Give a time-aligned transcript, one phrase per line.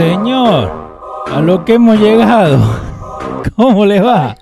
[0.00, 0.70] Señor,
[1.26, 2.58] a lo que hemos llegado.
[3.54, 4.34] ¿Cómo le va?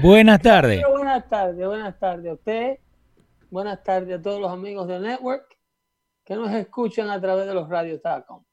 [0.00, 0.84] buenas tardes.
[0.88, 2.78] Buenas tardes, buenas tardes a usted.
[3.50, 5.58] Buenas tardes a todos los amigos del network
[6.24, 8.44] que nos escuchan a través de los radios Tacom.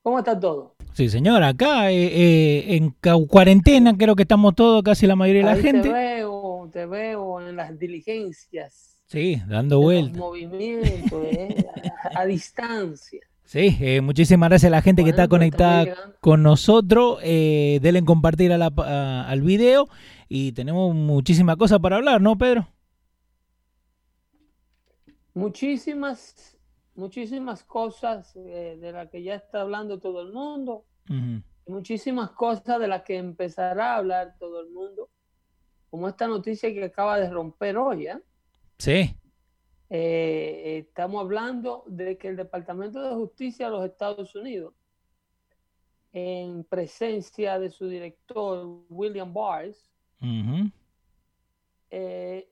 [0.00, 0.76] ¿Cómo está todo?
[0.92, 2.90] Sí, señor, acá eh, eh, en
[3.26, 5.88] cuarentena creo que estamos todos, casi la mayoría de la gente.
[5.88, 9.02] Te veo, te veo en las diligencias.
[9.08, 10.16] Sí, dando vueltas.
[10.16, 11.66] Movimientos, eh,
[12.14, 13.27] a distancia.
[13.48, 17.18] Sí, eh, muchísimas gracias a la gente que está conectada con nosotros.
[17.22, 19.88] Eh, denle compartir al video
[20.28, 22.68] y tenemos muchísimas cosas para hablar, ¿no, Pedro?
[25.32, 26.58] Muchísimas,
[26.94, 30.84] muchísimas cosas eh, de las que ya está hablando todo el mundo.
[31.66, 35.08] Muchísimas cosas de las que empezará a hablar todo el mundo.
[35.88, 38.18] Como esta noticia que acaba de romper hoy, ¿eh?
[38.76, 39.16] Sí.
[39.90, 44.74] Eh, estamos hablando de que el Departamento de Justicia de los Estados Unidos,
[46.12, 49.72] en presencia de su director William Barr,
[51.90, 52.50] eh,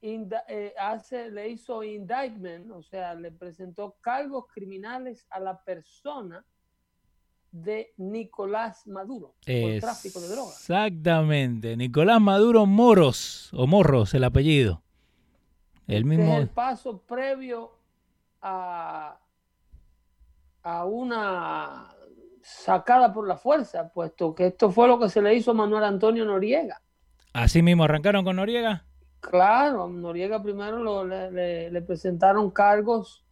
[0.00, 6.44] eh, hace, le hizo indictment, o sea, le presentó cargos criminales a la persona
[7.50, 10.60] de Nicolás Maduro por tráfico de drogas.
[10.60, 14.82] Exactamente, Nicolás Maduro Moros, o Morros el apellido.
[15.88, 16.34] El mismo...
[16.34, 17.72] Es el paso previo
[18.42, 19.18] a,
[20.62, 21.88] a una
[22.42, 25.84] sacada por la fuerza, puesto que esto fue lo que se le hizo a Manuel
[25.84, 26.80] Antonio Noriega.
[27.32, 28.84] ¿Así mismo arrancaron con Noriega?
[29.20, 33.24] Claro, Noriega primero le, presentaron cargos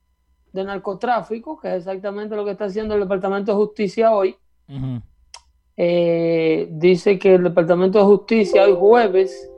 [0.53, 4.37] de narcotráfico, que es exactamente lo que está haciendo el Departamento de Justicia hoy.
[5.77, 9.51] Eh, dice que el Departamento de Justicia hoy jueves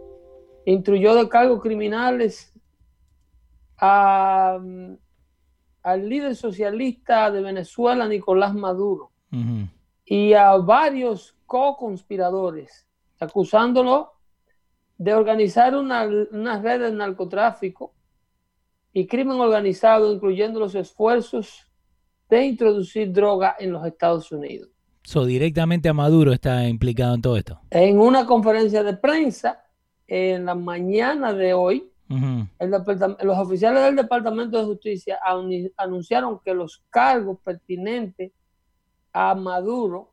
[0.66, 2.52] instruyó de cargos criminales
[3.78, 4.98] al
[5.84, 9.12] líder socialista de Venezuela, Nicolás Maduro,
[10.04, 12.86] y a varios co-conspiradores,
[13.20, 14.12] acusándolo
[14.96, 17.94] de organizar una, red de narcotráfico
[18.92, 21.66] y crimen organizado, incluyendo los esfuerzos
[22.28, 24.70] de introducir droga en los Estados Unidos.
[25.04, 27.60] So, directamente a Maduro está implicado en todo esto.
[27.70, 29.64] En una conferencia de prensa
[30.06, 35.18] en la mañana de hoy, los oficiales del Departamento de Justicia
[35.76, 38.32] anunciaron que los cargos pertinentes
[39.12, 40.12] a Maduro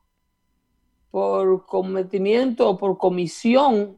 [1.10, 3.97] por cometimiento o por comisión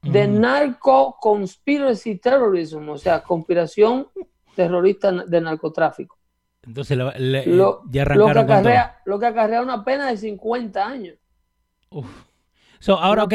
[0.00, 4.08] de narco conspiracy terrorism, o sea, conspiración
[4.56, 6.18] terrorista de narcotráfico.
[6.62, 11.18] Entonces lo, ya arrancaron lo que, acarrea, lo que acarrea una pena de 50 años.
[12.88, 13.26] ahora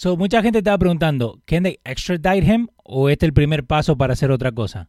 [0.00, 3.96] que mucha gente estaba preguntando, ¿can they extradite him o este es el primer paso
[3.96, 4.88] para hacer otra cosa?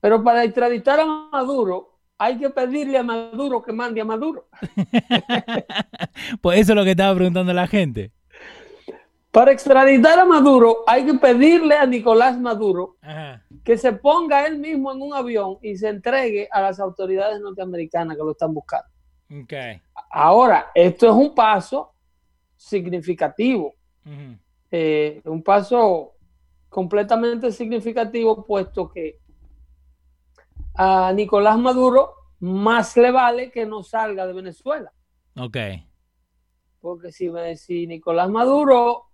[0.00, 4.48] Pero para extraditar a Maduro hay que pedirle a Maduro que mande a Maduro.
[6.40, 8.12] pues eso es lo que estaba preguntando la gente.
[9.30, 12.96] Para extraditar a Maduro hay que pedirle a Nicolás Maduro
[13.62, 18.16] que se ponga él mismo en un avión y se entregue a las autoridades norteamericanas
[18.16, 18.88] que lo están buscando.
[20.10, 21.92] Ahora, esto es un paso
[22.56, 23.74] significativo,
[24.70, 26.14] eh, un paso
[26.68, 29.18] completamente significativo, puesto que
[30.74, 34.92] a Nicolás Maduro más le vale que no salga de Venezuela.
[35.36, 35.56] Ok.
[36.80, 39.06] Porque si, si Nicolás Maduro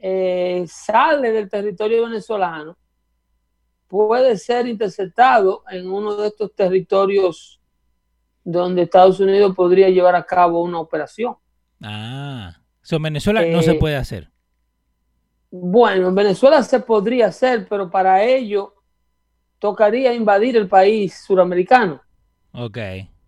[0.00, 2.76] eh, sale del territorio venezolano,
[3.86, 7.60] puede ser interceptado en uno de estos territorios
[8.44, 11.36] donde Estados Unidos podría llevar a cabo una operación.
[11.82, 12.54] Ah,
[12.90, 14.30] en Venezuela no se eh, puede hacer.
[15.50, 18.74] Bueno, en Venezuela se podría hacer, pero para ello
[19.58, 22.00] tocaría invadir el país suramericano.
[22.52, 22.78] Ok.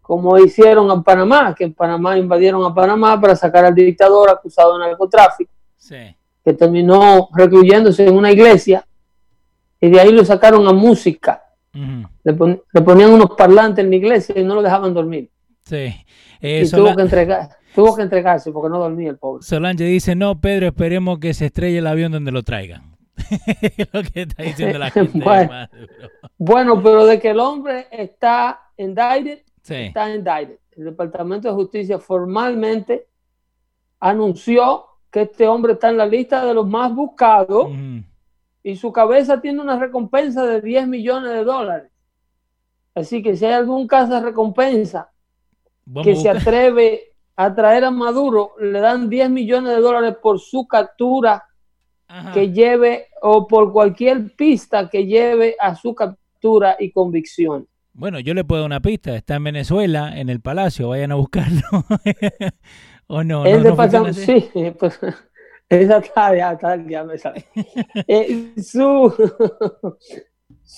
[0.01, 4.79] Como hicieron en Panamá, que en Panamá invadieron a Panamá para sacar al dictador acusado
[4.79, 5.51] de narcotráfico.
[5.77, 6.15] Sí.
[6.45, 8.87] Que terminó recluyéndose en una iglesia
[9.81, 11.43] y de ahí lo sacaron a música.
[11.73, 12.33] le,
[12.83, 15.31] ponían unos parlantes en la iglesia y no lo dejaban dormir.
[15.65, 15.95] Sí.
[16.41, 19.43] y tuvo, que entregar, tuvo que entregarse porque no dormía el pobre.
[19.43, 22.97] Solange dice, no, Pedro, esperemos que se estrelle el avión donde lo traigan.
[23.93, 25.25] lo que está diciendo la gente.
[26.39, 30.59] bueno, pero de que el hombre está indicted, está indicted.
[30.73, 33.09] El Departamento de Justicia formalmente
[34.01, 37.71] anunció que este hombre está en la lista de los más buscados
[38.63, 41.91] y su cabeza tiene una recompensa de 10 millones de dólares.
[42.95, 45.11] Así que si hay algún caso de recompensa
[46.03, 47.08] que se atreve
[47.41, 51.45] a traer a Maduro, le dan 10 millones de dólares por su captura
[52.35, 57.69] que lleve o por cualquier pista que lleve a su captura y convicción.
[57.93, 59.15] Bueno, yo le puedo dar una pista.
[59.15, 60.89] Está en Venezuela, en el Palacio.
[60.89, 61.63] Vayan a buscarlo.
[63.07, 63.45] ¿O no?
[63.45, 64.99] No, sí, pues
[65.69, 66.59] esa está, ya,
[66.89, 67.47] ya me sale.
[68.09, 69.15] Eh, su,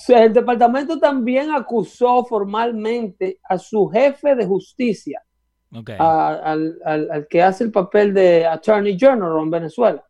[0.08, 5.22] el departamento también acusó formalmente a su jefe de justicia,
[5.98, 10.04] al, que hace el papel de Attorney General en Venezuela.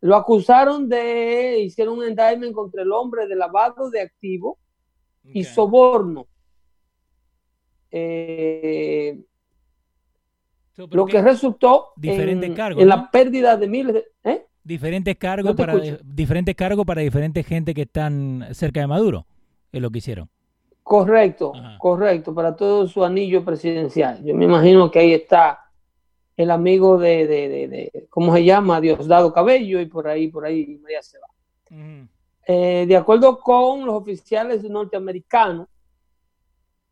[0.00, 4.58] Lo acusaron de, hicieron un indictment contra el hombre de lavado de activos
[5.24, 6.26] y soborno.
[7.90, 9.20] Eh,
[10.90, 14.04] lo que resultó en, en la pérdida de miles de...
[14.24, 14.46] ¿eh?
[14.64, 19.26] Diferentes cargos, para, diferentes cargos para diferentes gente que están cerca de Maduro,
[19.70, 20.30] es lo que hicieron.
[20.92, 24.22] Correcto, correcto, para todo su anillo presidencial.
[24.22, 25.70] Yo me imagino que ahí está
[26.36, 28.78] el amigo de, de, ¿cómo se llama?
[28.78, 31.26] Diosdado Cabello y por ahí, por ahí María se va.
[32.46, 35.66] Eh, de acuerdo con los oficiales norteamericanos,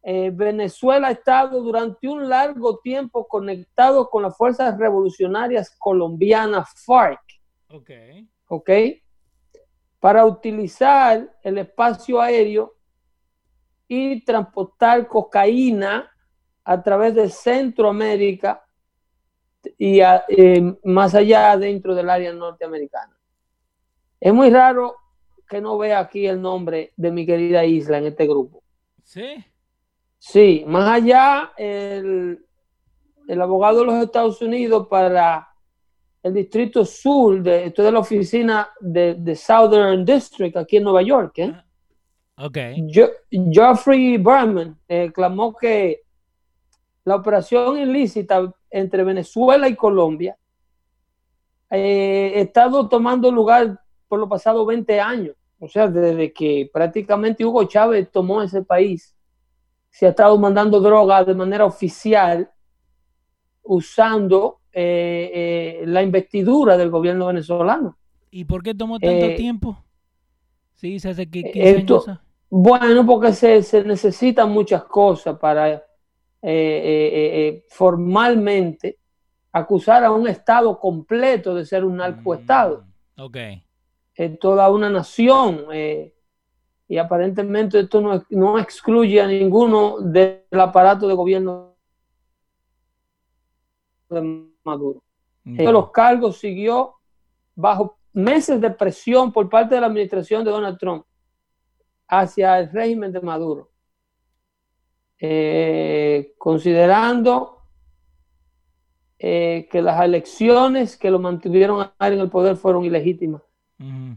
[0.03, 7.21] eh, Venezuela ha estado durante un largo tiempo conectado con las fuerzas revolucionarias colombianas FARC.
[7.69, 7.91] Ok.
[8.49, 8.71] Ok.
[9.99, 12.80] Para utilizar el espacio aéreo
[13.93, 16.09] y transportar cocaína
[16.63, 18.65] a través de Centroamérica
[19.77, 23.19] y eh, más allá dentro del área norteamericana.
[24.21, 24.95] Es muy raro
[25.49, 28.63] que no vea aquí el nombre de mi querida isla en este grupo.
[29.03, 29.45] Sí.
[30.17, 32.47] Sí, más allá, el,
[33.41, 35.49] abogado de los Estados Unidos para
[36.23, 41.39] el distrito sur, de, esto de la oficina de, Southern District aquí en Nueva York.
[41.39, 41.53] ¿eh?
[42.41, 42.59] Ok.
[43.53, 46.03] Geoffrey Berman eh, clamó que
[47.05, 50.37] la operación ilícita entre Venezuela y Colombia
[51.71, 55.37] eh, ha estado tomando lugar por los pasados 20 años.
[55.59, 59.15] O sea, desde que prácticamente Hugo Chávez tomó ese país
[59.91, 62.51] se ha estado mandando droga de manera oficial
[63.63, 67.99] usando eh, eh, la investidura del gobierno venezolano.
[68.31, 69.85] ¿Y por qué tomó tanto eh, tiempo?
[70.75, 72.05] Sí, se hace que esto,
[72.51, 75.85] Bueno, porque se, se, necesitan muchas cosas para
[77.69, 78.99] formalmente
[79.53, 82.85] acusar a un Estado completo de ser un narcoestado.
[83.17, 83.37] Mm, ok.
[84.41, 85.67] toda una nación
[86.91, 91.77] y aparentemente esto no, excluye a ninguno del aparato de gobierno
[94.09, 95.01] de Maduro.
[95.45, 96.97] Los cargos siguió
[97.55, 101.05] bajo meses de presión por parte de la administración de Donald Trump
[102.11, 103.71] hacia el régimen de Maduro,
[105.19, 107.63] eh, considerando
[109.19, 113.43] eh, que las elecciones que lo mantuvieron en el poder fueron ilegítimas.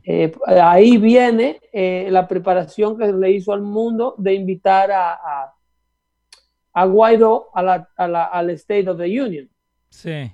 [0.04, 5.54] Eh, ahí viene la preparación que le hizo al mundo de invitar a,
[6.74, 9.50] a, Guaidó a la, al State of the Union.
[9.88, 10.30] Sí.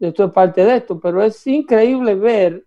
[0.00, 2.64] Esto es parte de esto, pero es increíble ver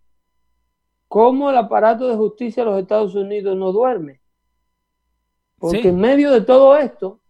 [1.08, 4.22] cómo el aparato de justicia de los Estados Unidos no duerme.
[5.58, 7.22] Porque en medio de todo esto,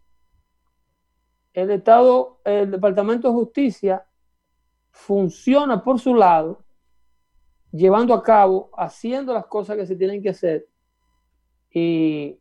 [1.53, 4.05] el Estado, el Departamento de Justicia
[4.91, 6.65] funciona por su lado,
[7.71, 10.67] llevando a cabo, haciendo las cosas que se tienen que hacer
[11.71, 12.39] y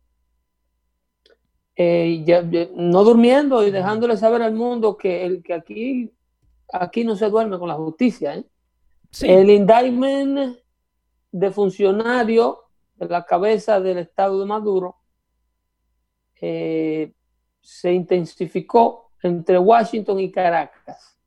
[1.75, 6.13] eh, no durmiendo y dejándole saber al mundo que, el, que aquí,
[6.71, 8.35] aquí no se duerme con la justicia.
[8.35, 8.45] ¿eh?
[9.21, 10.57] El indictment
[11.35, 12.59] de funcionario
[12.95, 14.95] de la cabeza del Estado de Maduro
[16.39, 17.13] eh,
[17.59, 21.19] se intensificó entre Washington y Caracas.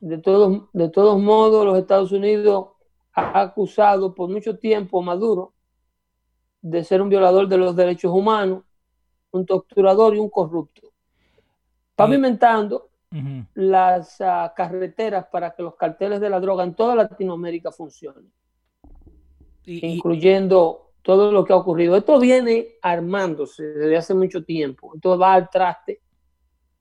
[0.00, 2.70] De, todos, de todos modos, los Estados Unidos
[3.12, 5.54] ha acusado por mucho tiempo a Maduro
[6.60, 8.64] de ser un violador de los derechos humanos,
[9.30, 10.90] un torturador y un corrupto,
[11.94, 12.88] pavimentando
[13.54, 18.32] las ah, carreteras para que los carteles de la droga en toda Latinoamérica funcionen,
[19.66, 21.96] incluyendo todo lo que ha ocurrido.
[21.96, 26.00] Esto viene armándose desde hace mucho tiempo, esto va al traste.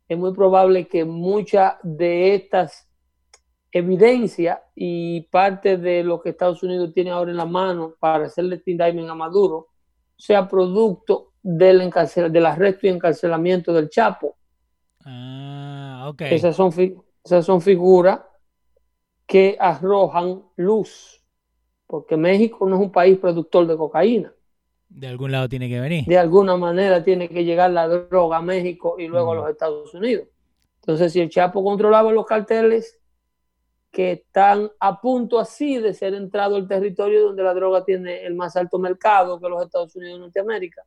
[0.08, 2.90] Es muy probable que muchas de estas
[3.72, 8.62] evidencias y parte de lo que Estados Unidos tiene ahora en la mano para hacerle
[8.66, 9.70] indictment a Maduro
[10.16, 11.92] sea producto del,
[12.32, 14.38] del arresto y encarcelamiento del Chapo.
[15.06, 16.22] Ah, ok.
[16.22, 16.72] Esas son,
[17.24, 18.22] esas son figuras
[19.26, 21.23] que arrojan luz,
[21.94, 24.34] porque México no es un país productor de cocaína.
[24.90, 26.06] De algún lado tiene que venir.
[26.06, 29.94] De alguna manera tiene que llegar la droga a México y luego a los Estados
[29.94, 30.28] Unidos.
[30.78, 33.00] Entonces, si el Chapo controlaba los carteles
[33.92, 38.34] que están a punto así de ser entrado al territorio donde la droga tiene el
[38.34, 40.82] más alto mercado que los Estados Unidos de Norteamérica.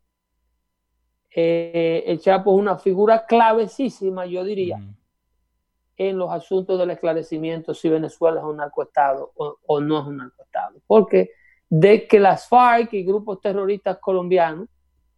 [1.31, 4.81] Eh, el Chapo es una figura clavecísima, yo diría,
[5.97, 10.19] en los asuntos del esclarecimiento si Venezuela es un narcoestado o, o no es un
[10.19, 10.81] narcoestado.
[10.87, 11.31] Porque
[11.69, 14.69] de que las FARC y grupos terroristas colombianos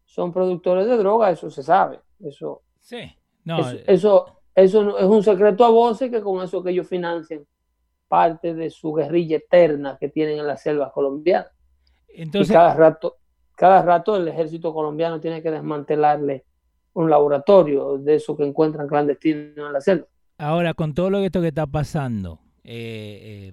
[0.04, 2.00] son productores de droga, eso se sabe.
[2.20, 3.14] Eso, sí.
[3.44, 7.47] no, eso, eso, eso, es un secreto a voces que con eso que ellos financian
[8.08, 11.50] parte de su guerrilla eterna que tienen en la selva colombiana.
[12.08, 13.16] Entonces, y cada rato,
[13.54, 16.47] cada rato el ejército colombiano tiene que desmantelarle
[16.94, 20.06] un laboratorio de eso que encuentran clandestino en la selva.
[20.38, 23.52] Ahora, con todo lo que esto que está pasando, eh,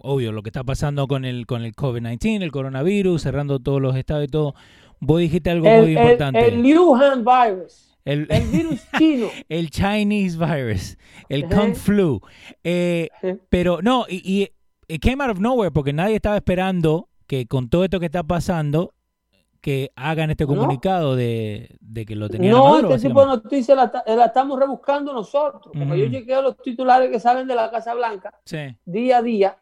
[0.00, 3.94] obvio, lo que está pasando con el, con el COVID-19, el coronavirus, cerrando todos los
[3.96, 4.54] estados y todo,
[4.98, 6.48] vos dijiste algo muy importante.
[6.48, 7.98] El Wuhan virus.
[8.06, 9.28] El, virus chino.
[9.48, 10.96] el Chinese virus.
[11.28, 12.20] El Kung Flu.
[12.64, 13.10] Eh,
[13.50, 14.48] pero no, y, y
[14.88, 18.22] it came out of nowhere porque nadie estaba esperando que con todo esto que está
[18.22, 18.94] pasando
[19.62, 24.58] que hagan este comunicado de, que lo tenían No, este tipo de noticias la, estamos
[24.58, 25.72] rebuscando nosotros.
[25.72, 28.34] Porque yo chequeo los titulares que salen de la Casa Blanca
[28.84, 29.58] día a día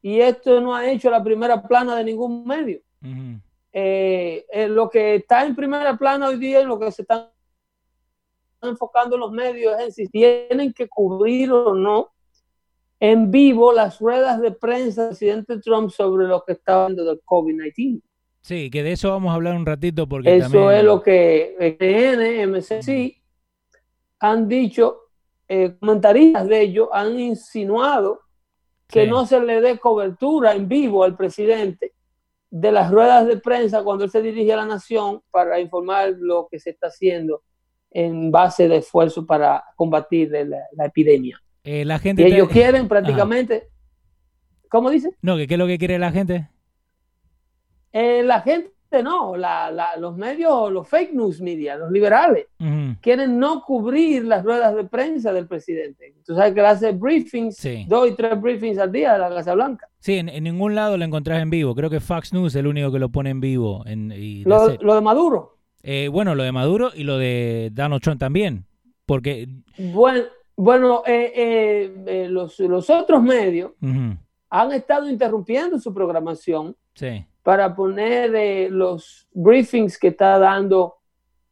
[0.00, 2.80] y esto no ha hecho la primera plana de ningún medio.
[3.72, 7.28] Eh, eh, lo que está en primera plana hoy día, en lo que se están
[8.62, 12.12] enfocando los medios en si tienen que cubrir o no
[13.00, 17.20] en vivo las ruedas de prensa del presidente Trump sobre lo que está hablando del
[17.24, 18.02] COVID-19.
[18.42, 22.50] Sí, que de eso vamos a hablar un ratito porque eso es lo que EN,
[22.50, 23.22] MCC
[24.18, 25.02] han dicho,
[25.48, 28.20] eh, comentaristas de ellos han insinuado
[28.88, 31.92] que no se le dé cobertura en vivo al presidente
[32.50, 36.48] de las ruedas de prensa cuando él se dirige a la nación para informar lo
[36.50, 37.42] que se está haciendo
[37.90, 41.40] en base de esfuerzo para combatir la, epidemia.
[41.62, 43.68] Eh, la gente y ellos quieren prácticamente...
[44.68, 45.10] ¿Cómo dice?
[45.20, 46.48] No, ¿qué es lo que quiere la gente?
[47.92, 49.34] Eh, la gente no,
[49.98, 52.48] los medios, los fake news media, los liberales,
[53.00, 56.14] quieren no cubrir las ruedas de prensa del presidente.
[56.26, 59.54] Tú sabes que él hace briefings, dos y tres briefings al día de la Casa
[59.54, 59.88] Blanca.
[60.00, 61.74] Sí, en, ningún lado lo encontrás en vivo.
[61.74, 63.84] Creo que Fox News es el único que lo pone en vivo.
[63.86, 64.12] En,
[64.44, 65.56] lo, de Maduro.
[65.82, 68.66] Eh, bueno, lo de Maduro y lo de Donald Trump también.
[69.06, 69.48] Porque.
[69.78, 70.24] Bueno,
[70.56, 73.72] bueno eh, eh, los, otros medios
[74.50, 76.76] han estado interrumpiendo su programación
[77.42, 80.96] para poner los briefings que está dando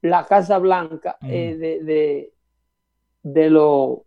[0.03, 2.33] la Casa Blanca de,
[3.23, 4.05] de, lo,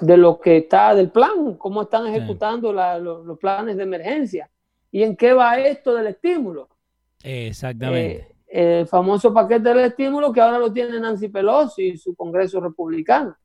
[0.00, 4.50] de lo que está del plan, cómo están ejecutando los, planes de emergencia
[4.90, 6.68] y en qué va esto del estímulo.
[7.22, 12.60] Exactamente el famoso paquete del estímulo que ahora lo tiene Nancy Pelosi y su Congreso
[12.60, 13.36] Republicano.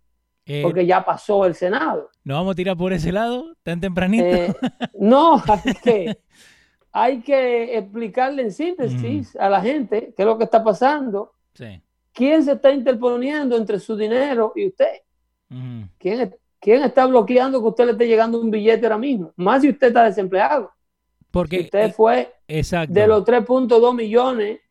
[0.47, 2.11] Eh, porque ya pasó el Senado.
[2.23, 4.25] ¿No vamos a tirar por ese lado tan tempranito?
[4.25, 4.53] Eh,
[4.99, 6.19] no, hay que,
[6.97, 11.33] hay que explicarle en síntesis a la gente qué es lo que está pasando.
[12.13, 15.01] ¿Quién se está interponiendo entre su dinero y usted?
[15.97, 19.33] ¿Quién, ¿Quién está bloqueando que usted le esté llegando un billete ahora mismo?
[19.35, 20.71] Más si usted está desempleado.
[21.31, 24.61] Porque usted fue de los 3.2 millones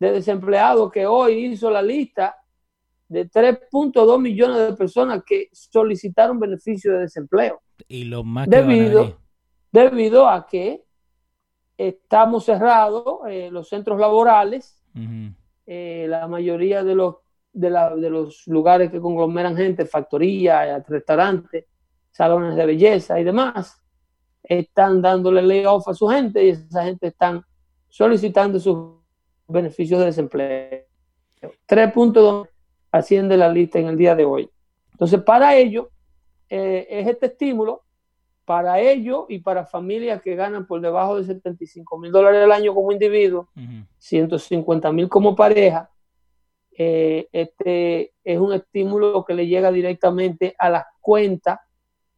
[0.00, 2.34] de desempleados que hoy hizo la lista
[3.08, 7.60] de 3.2 millones de personas que solicitaron beneficio de desempleo.
[7.88, 9.18] Y lo más debido,
[9.70, 10.87] debido a que
[11.78, 14.82] estamos cerrados eh, los centros laborales,
[15.64, 17.16] eh, la mayoría de los,
[17.52, 21.66] de, de, los lugares que conglomeran gente, factorías, restaurantes,
[22.10, 23.80] salones de belleza y demás,
[24.42, 27.44] están dándole layoff a su gente y esa gente están
[27.88, 28.96] solicitando sus
[29.46, 30.84] beneficios de desempleo.
[31.68, 32.48] 3.2
[32.90, 34.50] asciende la lista en el día de hoy.
[34.90, 35.90] Entonces, para ello,
[36.48, 37.84] eh, es este estímulo
[38.48, 42.74] para ellos y para familias que ganan por debajo de 75 mil dólares al año
[42.74, 43.50] como individuo,
[43.98, 45.90] 150 mil como pareja.
[46.72, 51.58] Eh, este es un estímulo que le llega directamente a las cuentas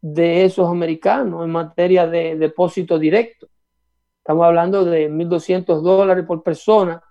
[0.00, 3.48] de esos americanos en materia de depósito directo.
[4.18, 7.02] Estamos hablando de 1.200 dólares por persona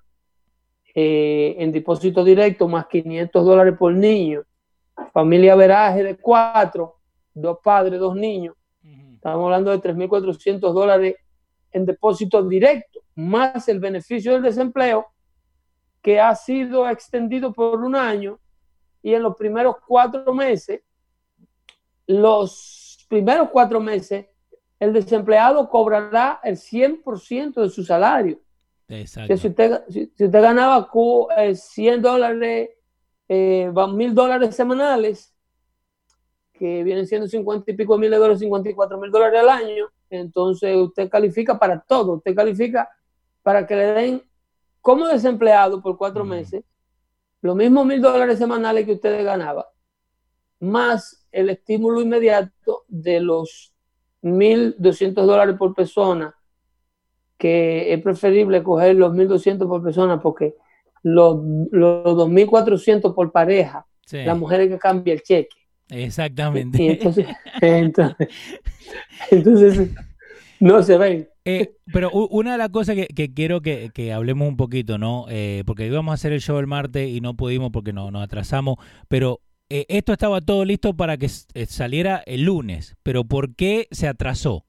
[0.96, 4.44] eh, en depósito directo, más 500 dólares por niño.
[5.12, 7.00] Familia veraje de cuatro,
[7.34, 8.56] dos padres, dos niños.
[9.20, 11.18] Estamos hablando de 3.400 dólares
[11.74, 15.08] en depósito directo, más el beneficio del desempleo
[16.02, 18.40] que ha sido extendido por un año
[19.04, 20.84] y en los primeros cuatro meses,
[22.08, 24.28] los primeros cuatro meses,
[24.80, 28.40] el desempleado cobrará el 100% de su salario.
[28.88, 29.36] Exacto.
[29.36, 32.70] Si, usted, si, usted ganaba 100 eh, dólares,
[33.28, 35.36] eh, 1000 dólares semanales,
[36.60, 41.10] que vienen siendo 50 y pico mil dólares, 54 mil dólares al año, entonces usted
[41.10, 42.16] califica para todo.
[42.16, 42.90] Usted califica
[43.42, 44.24] para que le den
[44.82, 46.64] como desempleado por cuatro meses
[47.42, 49.70] los mismos mil dólares semanales que usted ganaba,
[50.60, 53.74] más el estímulo inmediato de los
[54.22, 56.36] 1.200 dólares por persona,
[57.38, 60.56] que es preferible coger los 1.200 por persona porque
[61.04, 61.38] los,
[61.72, 65.59] los 2.400 por pareja, la mujer que cambia el cheque.
[65.90, 67.00] Exactamente.
[69.32, 69.90] entonces,
[70.60, 71.30] no se ven.
[71.46, 75.26] Eh, pero una de las cosas que, quiero que, hablemos un poquito, ¿no?
[75.30, 78.24] Eh, porque íbamos a hacer el show el martes y no pudimos porque no, nos
[78.24, 83.88] atrasamos, pero eh, esto estaba todo listo para que saliera el lunes, pero ¿por qué
[83.92, 84.66] se atrasó?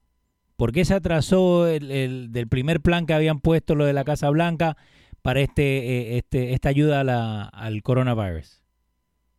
[0.55, 4.29] ¿Por qué se atrasó el, del primer plan que habían puesto lo de la Casa
[4.29, 4.77] Blanca
[5.21, 8.60] para este, este esta ayuda al coronavirus?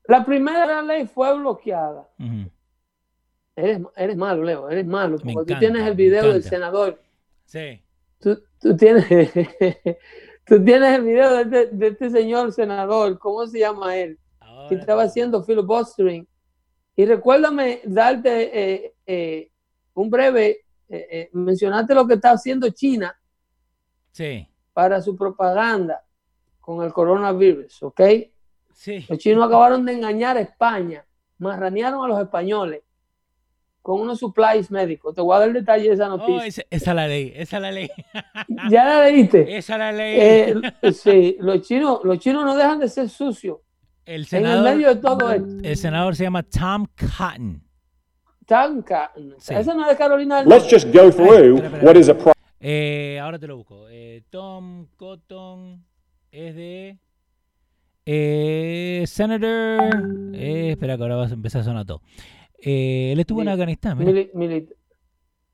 [0.04, 2.08] La primera ley fue bloqueada.
[3.54, 5.18] eres, malo, Leo, eres malo.
[5.18, 7.00] Porque tú tienes el video del senador.
[7.44, 7.82] Sí.
[8.18, 8.36] Tú,
[8.76, 9.06] tienes,
[10.46, 13.18] tú tienes el video este, de este, señor senador.
[13.18, 14.18] ¿Cómo se llama él?
[14.68, 16.26] que estaba haciendo filibustering.
[16.94, 19.50] Y recuérdame darte eh, eh,
[19.94, 23.18] un breve, eh, mencionarte lo que está haciendo China
[24.12, 24.46] sí.
[24.72, 26.04] para su propaganda
[26.60, 28.00] con el coronavirus, ¿ok?
[29.08, 31.04] Los chinos acabaron de engañar a España,
[31.38, 32.82] marranearon a los españoles
[33.80, 35.14] con unos supplies médicos.
[35.14, 36.64] Te voy a dar el detalle de esa oh, noticia.
[36.70, 37.90] esa, es la ley, esa es la ley.
[38.70, 39.56] ¿Ya la leíste?
[39.56, 40.16] Esa es la ley.
[40.20, 43.58] Eh, sí, los chinos, los chinos no dejan de ser sucios.
[44.04, 45.48] El senador, en el medio de todo esto.
[45.62, 47.62] El senador se llama Tom Cotton.
[48.46, 49.36] Tom Cotton.
[49.38, 52.16] Esa no es de Carolina Let's just go through what is a
[52.64, 53.88] eh, ahora te lo busco.
[53.90, 55.84] Eh, Tom Cotton
[56.30, 56.98] es de...
[58.04, 60.34] Eh, Senator.
[60.34, 62.02] Eh, espera que ahora vas a empezar a sonar todo.
[62.58, 63.98] Eh, él estuvo en Afganistán.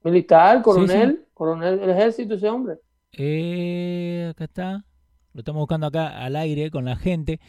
[0.02, 2.76] militar, coronel, coronel del ejército, ese hombre.
[3.12, 4.84] Eh, acá está.
[5.32, 7.40] Lo estamos buscando acá al aire con la gente.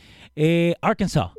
[0.82, 1.32] Arkansas.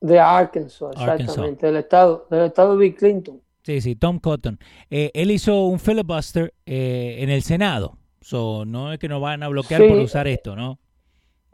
[0.00, 1.66] De Arkansas, exactamente.
[1.66, 3.40] Del estado, del estado de Bill Clinton.
[3.62, 4.58] Sí, sí, Tom Cotton.
[4.90, 7.96] él hizo un filibuster en el Senado.
[8.20, 10.78] So, no es que nos van a bloquear por usar esto, ¿no?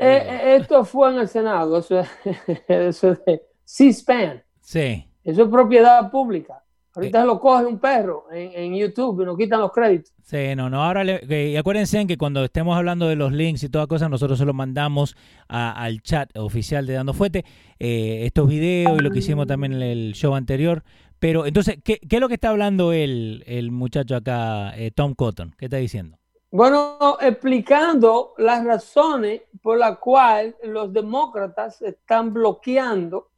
[0.00, 4.42] Eh, eh, esto fue en el Senado, eso, es de C-SPAN.
[4.62, 5.06] Sí.
[5.22, 6.62] Eso es propiedad pública.
[6.94, 7.26] Ahorita eh.
[7.26, 10.12] lo coge un perro en, YouTube y nos quitan los créditos.
[10.22, 10.82] Sí, no, no.
[10.82, 14.46] Ahora, y acuérdense que cuando estemos hablando de los links y todas cosas, nosotros se
[14.46, 15.16] los mandamos
[15.48, 17.44] al chat oficial de Dando Fuete,
[17.78, 20.82] estos videos y lo que hicimos también en el show anterior.
[21.18, 25.54] Pero entonces, ¿qué, qué es lo que está hablando el, el muchacho acá, Tom Cotton?
[25.58, 26.19] ¿Qué está diciendo?
[26.52, 33.30] Bueno, explicando las razones por las cuales los demócratas están bloqueando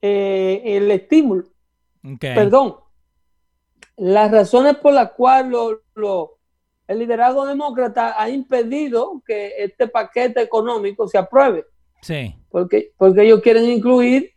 [0.00, 1.44] eh, el estímulo.
[2.18, 2.76] Perdón.
[3.96, 5.52] Las razones por las cuales
[6.86, 11.66] el liderazgo demócrata ha impedido que este paquete económico se apruebe.
[12.00, 12.34] Sí.
[12.48, 14.32] Porque, porque ellos quieren incluir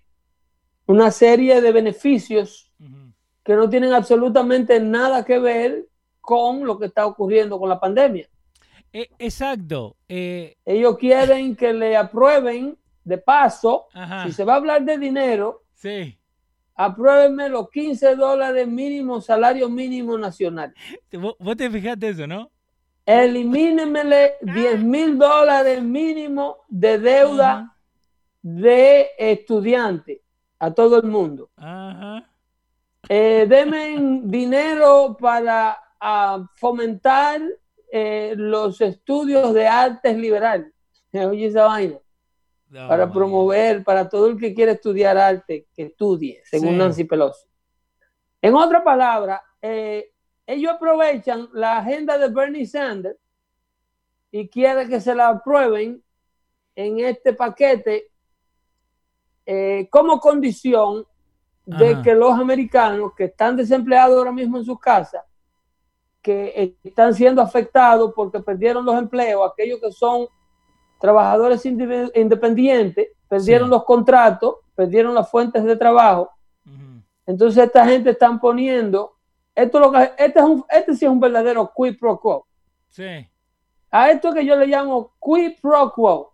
[0.87, 2.69] una serie de beneficios
[3.43, 5.87] que no tienen absolutamente nada que ver
[6.21, 8.29] con lo que está ocurriendo con la pandemia.
[8.93, 9.97] Eh, exacto.
[10.07, 13.87] Eh, Ellos quieren que le aprueben de paso,
[14.23, 16.17] si se va a hablar de dinero, sí.
[16.75, 20.73] apruébenme los 15 dólares mínimo, salario mínimo nacional.
[21.39, 22.51] ¿Vos te fijaste eso, no?
[23.05, 27.75] Elimínemele 10 mil dólares mínimo de deuda
[28.43, 30.21] de estudiante
[30.59, 31.49] a todo el mundo.
[31.57, 32.29] Ajá.
[33.09, 33.47] Eh,
[34.23, 35.77] dinero para
[36.55, 37.41] fomentar
[37.91, 40.73] eh, los estudios de artes liberales.
[41.13, 41.99] Oye esa vaina.
[42.71, 47.45] para promover, para todo el que quiere estudiar arte, que estudie, según Nancy Pelosi.
[48.41, 50.11] En otra palabra, eh,
[50.47, 53.19] ellos aprovechan la agenda de Bernie Sanders
[54.31, 56.01] y quieren que se la aprueben
[56.75, 58.09] en este paquete
[59.45, 61.05] eh, como condición
[61.65, 65.23] de que los americanos que están desempleados ahora mismo en sus casas,
[66.21, 70.27] que están siendo afectados porque perdieron los empleos, aquellos que son
[70.99, 76.31] trabajadores independientes, perdieron los contratos, perdieron las fuentes de trabajo.
[77.25, 79.15] Entonces esta gente están poniendo
[79.55, 82.47] esto lo que, este, es un, este sí es un verdadero quid pro quo.
[82.89, 83.27] Sí.
[83.91, 86.33] A esto que yo le llamo quid pro quo.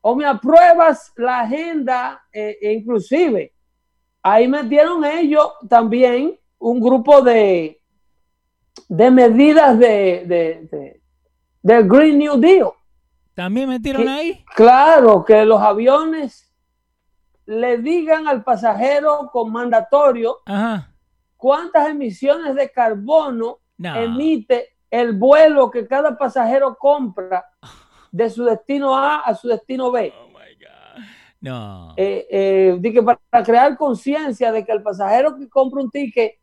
[0.00, 3.52] O me apruebas la agenda, eh, e inclusive.
[4.22, 7.80] Ahí metieron ellos también un grupo de,
[8.88, 11.00] de medidas de, de,
[11.62, 12.70] de, Green New Deal.
[13.34, 14.44] ¿También metieron ahí?
[14.54, 16.52] Claro, que los aviones
[17.46, 20.92] le digan al pasajero con mandatorio Ajá
[21.42, 27.44] cuántas emisiones de carbono emite el vuelo que cada pasajero compra
[28.12, 30.14] de su destino A a su destino B.
[30.16, 31.04] Oh my God.
[31.40, 31.94] No.
[31.96, 36.34] Eh, eh, para crear conciencia de que el pasajero que compra un ticket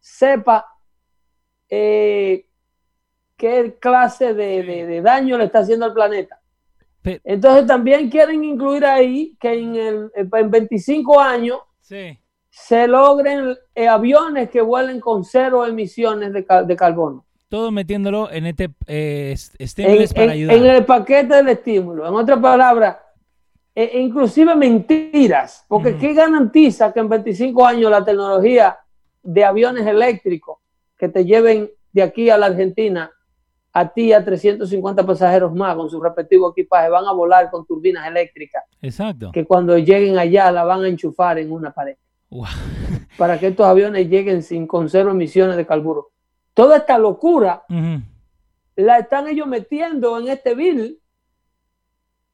[0.00, 0.66] sepa
[1.68, 2.46] eh,
[3.36, 6.40] qué clase de, daño le está haciendo al planeta.
[7.04, 12.18] Entonces también quieren incluir ahí que en, el, en 25 años sí
[12.56, 17.26] se logren eh, aviones que vuelen con cero emisiones de, de carbono.
[17.48, 20.56] Todo metiéndolo en este eh, estímulos para ayudar.
[20.56, 22.08] En el paquete del estímulo.
[22.08, 22.96] En otras palabras,
[23.74, 28.78] e, inclusive mentiras, porque ¿qué garantiza que en 25 años la tecnología
[29.22, 30.56] de aviones eléctricos
[30.98, 33.10] que te lleven de aquí a la Argentina
[33.72, 38.06] a ti a 350 pasajeros más con su respectivo equipaje van a volar con turbinas
[38.08, 38.64] eléctricas?
[38.80, 39.30] Exacto.
[39.32, 41.96] Que cuando lleguen allá la van a enchufar en una pared
[43.18, 46.10] para que estos aviones lleguen sin con cero emisiones de carburó.
[46.54, 47.64] Toda esta locura
[48.76, 50.98] la están ellos metiendo en este bill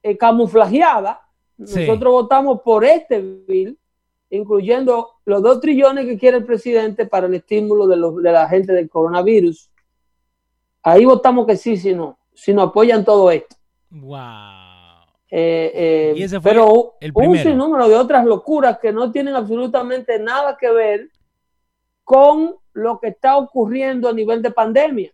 [0.02, 1.28] eh, camuflajeada.
[1.56, 3.78] Nosotros votamos por este bill,
[4.32, 8.48] incluyendo los dos trillones que quiere el presidente para el estímulo de, los, de la
[8.48, 9.70] gente del coronavirus.
[10.82, 13.56] Ahí votamos que sí, si no, si no apoyan todo esto.
[13.90, 15.02] Wow.
[15.30, 21.10] Eh, eh, pero un sinnúmero de otras locuras que no tienen absolutamente nada que ver
[22.02, 25.12] con lo que está ocurriendo a nivel de pandemia.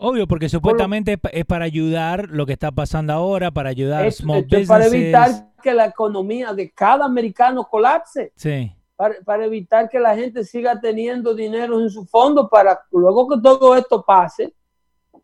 [0.00, 4.44] Obvio, porque supuestamente es para ayudar lo que está pasando ahora, para ayudar a small
[4.44, 4.68] businesses.
[4.68, 5.30] Para evitar
[5.60, 8.32] que la economía de cada americano colapse.
[8.36, 8.72] Sí.
[8.94, 13.40] Para, para, evitar que la gente siga teniendo dinero en su fondo para luego que
[13.42, 14.54] todo esto pase,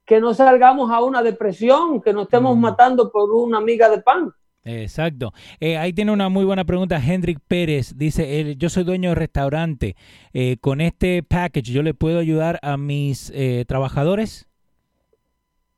[0.05, 4.33] que no salgamos a una depresión, que nos estemos matando por una amiga de pan.
[4.65, 5.33] Exacto.
[5.61, 7.97] Eh, ahí tiene una muy buena pregunta Hendrik Pérez.
[7.97, 9.97] Dice, yo soy dueño de restaurante.
[10.33, 14.49] Eh, ¿Con este package yo le puedo ayudar a mis eh, trabajadores?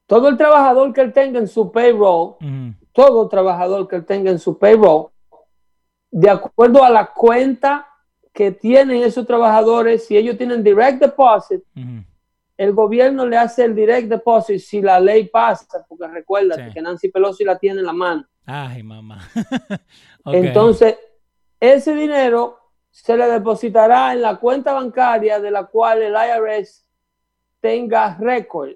[0.07, 2.37] Todo el trabajador que él tenga en su payroll,
[2.93, 5.09] todo trabajador que él tenga en su payroll,
[6.11, 7.87] de acuerdo a la cuenta
[8.33, 11.63] que tienen esos trabajadores, si ellos tienen direct deposit,
[12.57, 17.11] el gobierno le hace el direct deposit si la ley pasa, porque recuerda que Nancy
[17.11, 18.27] Pelosi la tiene en la mano.
[18.47, 19.19] Ay, mamá.
[20.27, 20.97] Entonces,
[21.59, 22.59] ese dinero
[22.91, 26.87] se le depositará en la cuenta bancaria de la cual el IRS
[27.61, 28.71] tenga récord.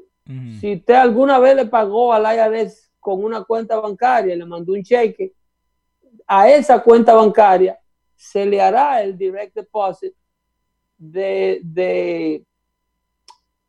[0.60, 4.82] Si usted alguna vez le pagó al IRS con una cuenta bancaria, le mandó un
[4.82, 5.32] cheque,
[6.26, 7.78] a esa cuenta bancaria
[8.14, 10.14] se le hará el direct deposit
[10.98, 12.44] de, de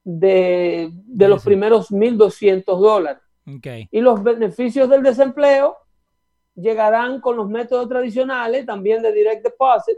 [0.04, 0.92] de,
[1.28, 3.22] los primeros 1.200 dólares.
[3.92, 5.78] Y los beneficios del desempleo
[6.56, 9.98] llegarán con los métodos tradicionales, también de direct deposit,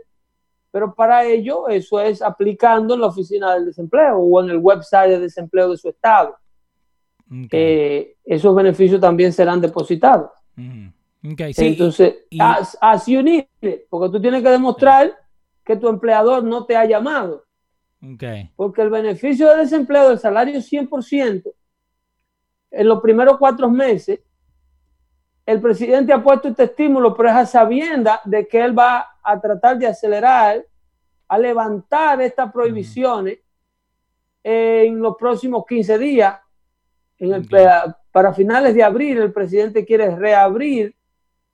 [0.71, 5.09] pero para ello eso es aplicando en la oficina del desempleo o en el website
[5.09, 6.35] de desempleo de su estado.
[8.25, 10.31] Esos beneficios también serán depositados.
[11.21, 13.45] Entonces, as, you need
[13.89, 15.17] porque tú tienes que demostrar
[15.63, 17.45] que tu empleador no te ha llamado.
[18.55, 21.53] Porque el beneficio de desempleo del salario 100%
[22.71, 24.19] en los primeros cuatro meses
[25.45, 29.39] el presidente ha puesto este estímulo, pero es a sabienda de que él va a
[29.39, 30.65] tratar de acelerar,
[31.27, 33.39] a levantar estas prohibiciones
[34.41, 36.39] en los próximos 15 días.
[38.11, 40.95] Para finales de abril, el presidente quiere reabrir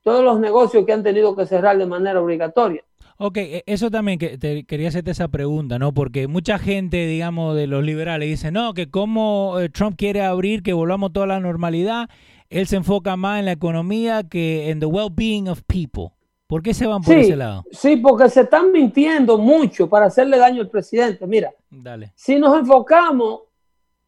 [0.01, 2.83] todos los negocios que han tenido que cerrar de manera obligatoria.
[3.21, 5.93] Ok, e, eso también que te quería hacerte esa pregunta, ¿no?
[5.93, 10.63] Porque mucha gente, digamos, de los liberales dice, no, que como eh, Trump quiere abrir,
[10.63, 12.09] que volvamos toda la normalidad,
[12.49, 16.13] él se enfoca más en la economía que en the well-being of people.
[16.47, 17.63] ¿Por qué se van por ese lado?
[17.71, 21.27] Sí, porque se están mintiendo mucho para hacerle daño al presidente.
[21.27, 22.11] Mira, Dale.
[22.15, 23.41] si nos enfocamos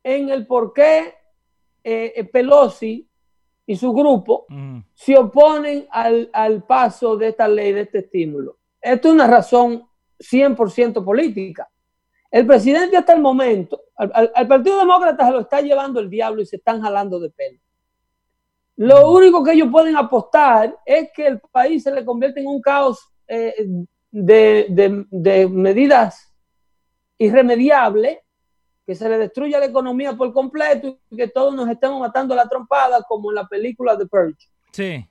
[0.03, 1.20] en el por qué
[1.83, 3.07] eh, eh, Pelosi
[3.65, 4.45] y su grupo
[4.93, 9.87] se oponen al, al paso de esta ley, de este estímulo esto es una razón
[10.19, 11.69] 100% política.
[12.29, 16.45] El presidente hasta el momento, al, Partido Demócrata se lo está llevando el diablo y
[16.45, 17.59] se están jalando de pelo.
[18.77, 19.13] Lo mm.
[19.13, 23.11] único que ellos pueden apostar es que el país se le convierte en un caos
[23.27, 23.53] eh,
[24.09, 26.33] de, medidas
[27.17, 28.19] irremediables,
[28.91, 32.47] que se le destruya la economía por completo y que todos nos estemos matando la
[32.47, 34.47] trompada como en la película The Purge.
[34.71, 35.07] Sí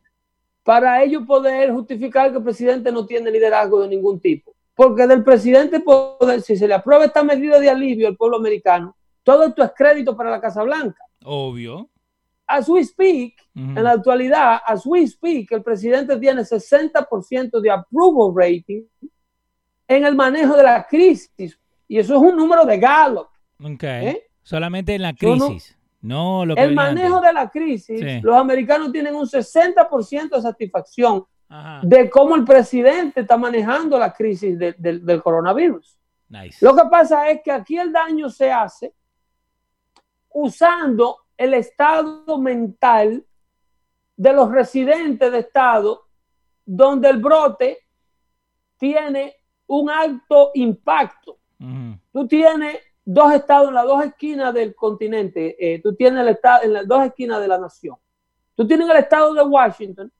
[0.62, 4.55] para ellos poder justificar que el presidente no tiene liderazgo de ningún tipo.
[4.75, 8.97] Porque del presidente, poder, si se le aprueba esta medida de alivio al pueblo americano,
[9.23, 11.03] todo esto es crédito para la Casa Blanca.
[11.25, 11.90] Obvio.
[12.47, 18.33] As we speak, en la actualidad, as we speak, el presidente tiene 60% de approval
[18.35, 18.83] rating
[19.87, 21.59] en el manejo de la crisis.
[21.87, 23.29] Y eso es un número de Gallup.
[23.62, 23.83] Ok.
[23.83, 24.27] ¿Eh?
[24.42, 25.77] Solamente en la crisis.
[26.03, 31.27] No, lo el manejo de la crisis, los americanos tienen un 60% de satisfacción
[31.83, 35.99] de cómo el presidente está manejando la crisis del coronavirus.
[36.61, 38.94] Lo que pasa es que aquí el daño se hace
[40.33, 43.27] usando el estado mental
[44.16, 46.07] de los residentes de estado
[46.64, 47.79] donde el brote
[48.79, 49.35] tiene
[49.66, 51.38] un alto impacto.
[52.12, 52.79] Tú tienes
[53.12, 55.57] dos estados en las dos esquinas del continente.
[55.59, 57.96] Eh, tú tienes el estado en las dos esquinas de la nación.
[58.55, 60.12] Tú tienes el estado de Washington,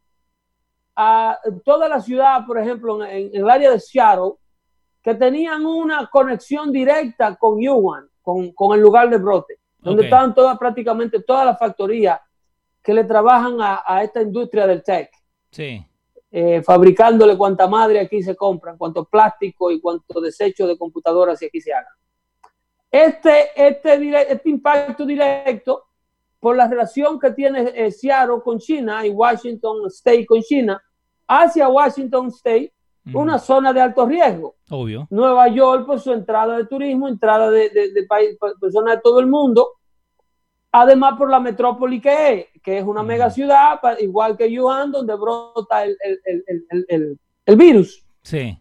[0.97, 4.33] a toda la ciudad, por ejemplo, en, el área de Seattle,
[5.03, 10.35] que tenían una conexión directa con Yuan, con, con el lugar de brote, donde estaban
[10.35, 12.21] todas, prácticamente todas las factorías
[12.83, 15.11] que le trabajan a, esta industria del tech.
[15.51, 15.87] Sí.
[16.33, 21.47] Eh, fabricándole cuanta madre aquí se compran, cuánto plástico y cuánto desecho de computadoras y
[21.47, 21.93] aquí se hagan.
[22.91, 25.85] Este, este, este impacto directo
[26.41, 30.83] por la relación que tiene eh, Seattle con China y Washington State con China,
[31.29, 32.73] hacia Washington State,
[33.13, 34.57] una zona de alto riesgo.
[34.71, 35.07] Obvio.
[35.11, 39.27] Nueva York, por su entrada de turismo, entrada de, de, país, personas de todo el
[39.27, 39.69] mundo.
[40.73, 45.15] Además, por la metrópoli que es, que es una mega ciudad, igual que Yuan, donde
[45.15, 45.97] brota el,
[47.47, 48.05] el virus.
[48.23, 48.57] Sí.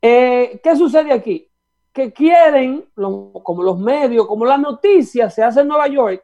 [0.00, 1.48] Eh, ¿Qué sucede aquí?
[1.94, 6.22] Que quieren, como los medios, como las noticias se hace en Nueva York,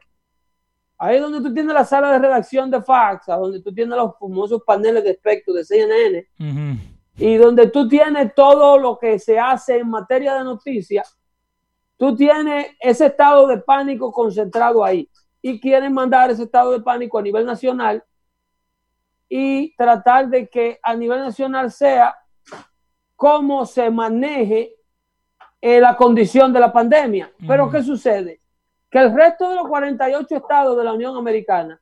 [0.97, 4.19] ahí es donde tú tienes la sala de redacción de Fax, donde tú tienes los
[4.19, 6.27] famosos paneles de espectro de CNN,
[7.15, 11.17] y donde tú tienes todo lo que se hace en materia de noticias,
[11.95, 15.09] tú tienes ese estado de pánico concentrado ahí
[15.41, 18.03] y quieren mandar ese estado de pánico a nivel nacional
[19.29, 22.13] y tratar de que a nivel nacional sea
[23.15, 24.75] cómo se maneje
[25.61, 27.31] eh, la condición de la pandemia.
[27.47, 28.41] Pero ¿qué sucede?
[28.89, 31.79] Que el resto de los 48 estados de la Unión Americana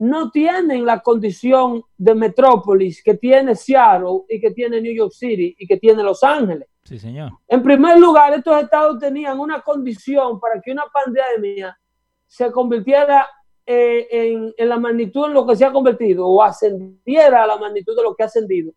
[0.00, 5.54] no tienen la condición de metrópolis que tiene Seattle y que tiene New York City
[5.56, 6.68] y que tiene Los Ángeles.
[6.82, 7.30] Sí, señor.
[7.46, 11.78] En primer lugar, estos estados tenían una condición para que una pandemia
[12.26, 13.26] se convirtiera
[13.64, 17.56] eh, en, en, la magnitud en lo que se ha convertido o ascendiera a la
[17.56, 18.72] magnitud de lo que ha ascendido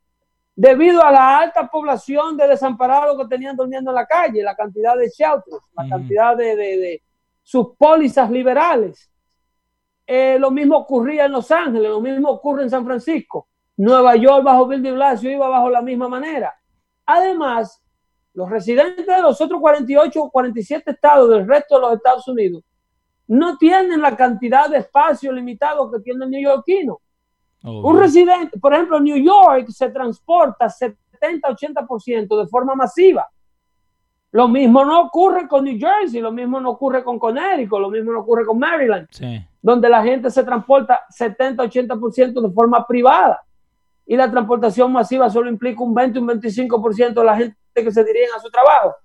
[0.58, 4.98] debido a la alta población de desamparados que tenían durmiendo en la calle, la cantidad
[4.98, 7.04] de shelters, la cantidad de,
[7.44, 9.10] sus pólizas liberales.
[10.06, 13.48] Eh, lo mismo ocurría en Los Ángeles, lo mismo ocurre en San Francisco.
[13.78, 16.54] Nueva York bajo Bill de Blasio iba bajo la misma manera.
[17.06, 17.84] Además,
[18.34, 22.64] los residentes de los otros 48 o 47 estados del resto de los Estados Unidos
[23.28, 27.00] no tienen la cantidad de espacio limitado que tiene el neoyorquino.
[27.64, 33.28] Un residente, por ejemplo, New York se transporta 70-80% de forma masiva.
[34.32, 38.12] Lo mismo no ocurre con New Jersey, lo mismo no ocurre con Connecticut, lo mismo
[38.12, 39.08] no ocurre con Maryland,
[39.62, 43.42] donde la gente se transporta 70-80% de forma privada.
[44.06, 48.04] Y la transportación masiva solo implica un 20 un 25% de la gente que se
[48.04, 48.96] dirigen a su trabajo.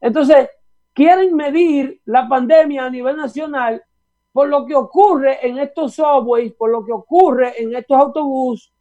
[0.00, 0.48] Entonces,
[0.92, 3.82] quieren medir la pandemia a nivel nacional
[4.32, 8.72] por lo que ocurre en estos subways, por lo que ocurre en estos autobuses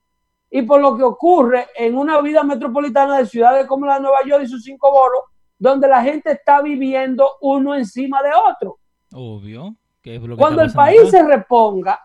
[0.50, 4.20] y por lo que ocurre en una vida metropolitana de ciudades como la de Nueva
[4.26, 5.24] York y sus cinco boros,
[5.58, 8.80] donde la gente está viviendo uno encima de otro.
[9.14, 9.76] Obvio.
[10.02, 12.00] Que es lo que Cuando el país se reponga,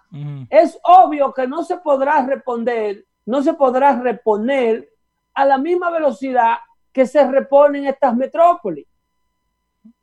[0.50, 4.88] es obvio que no se podrá responder, no se podrá reponer
[5.32, 6.58] a la misma velocidad
[6.92, 8.86] que se reponen estas metrópolis.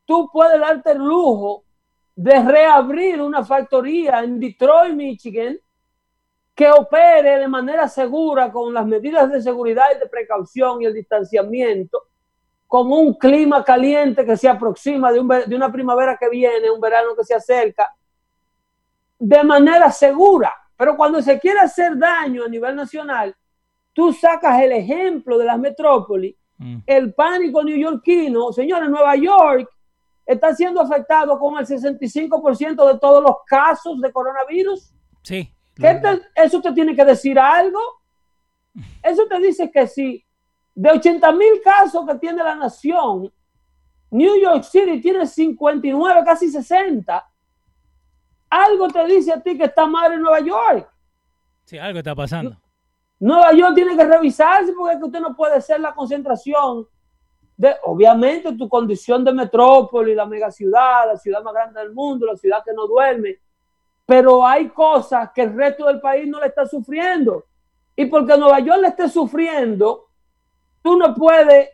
[0.06, 1.63] Tú puedes darte el lujo
[2.15, 5.58] de reabrir una factoría en Detroit, Michigan,
[6.56, 10.93] que opere de manera segura con las medidas de seguridad y de precaución y el
[10.93, 12.04] distanciamiento,
[12.67, 17.15] con un clima caliente que se aproxima de, de una primavera que viene, un verano
[17.17, 17.93] que se acerca,
[19.17, 20.54] de manera segura.
[20.76, 23.36] Pero cuando se quiere hacer daño a nivel nacional,
[23.93, 26.78] tú sacas el ejemplo de las metrópolis, mm.
[26.86, 29.69] el pánico neoyorquino, señores, Nueva York
[30.26, 34.94] está siendo afectado con el 65% de todos los casos de coronavirus.
[35.22, 35.54] Sí.
[36.36, 37.80] ¿Eso te tiene que decir algo?
[39.02, 40.26] Eso te dice que si
[40.76, 43.32] de 80 mil casos que tiene la nación,
[44.12, 47.30] New York City tiene 59, casi 60.
[48.50, 50.90] Algo te dice a ti que está mal en Nueva York.
[51.66, 52.56] Sí, algo está pasando.
[53.20, 56.88] Nueva York tiene que revisarse porque es que usted no puede ser la concentración
[57.84, 62.63] obviamente, tu condición de metrópoli, la megaciudad, la ciudad más grande del mundo, la ciudad
[62.63, 63.38] que no duerme.
[64.06, 67.46] Pero hay cosas que el resto del país no le está sufriendo.
[67.96, 70.08] Y porque Nueva York le esté sufriendo,
[70.82, 71.70] tú no puedes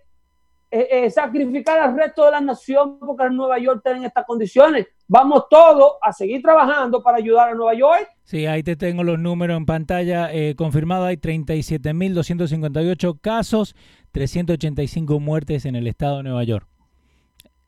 [0.72, 4.86] eh, eh, sacrificar al resto de la nación porque Nueva York está en estas condiciones.
[5.08, 8.08] Vamos todos a seguir trabajando para ayudar a Nueva York.
[8.24, 10.32] Sí, ahí te tengo los números en pantalla.
[10.32, 13.76] Eh, confirmado hay 37.258 casos,
[14.12, 16.68] 385 muertes en el estado de Nueva York.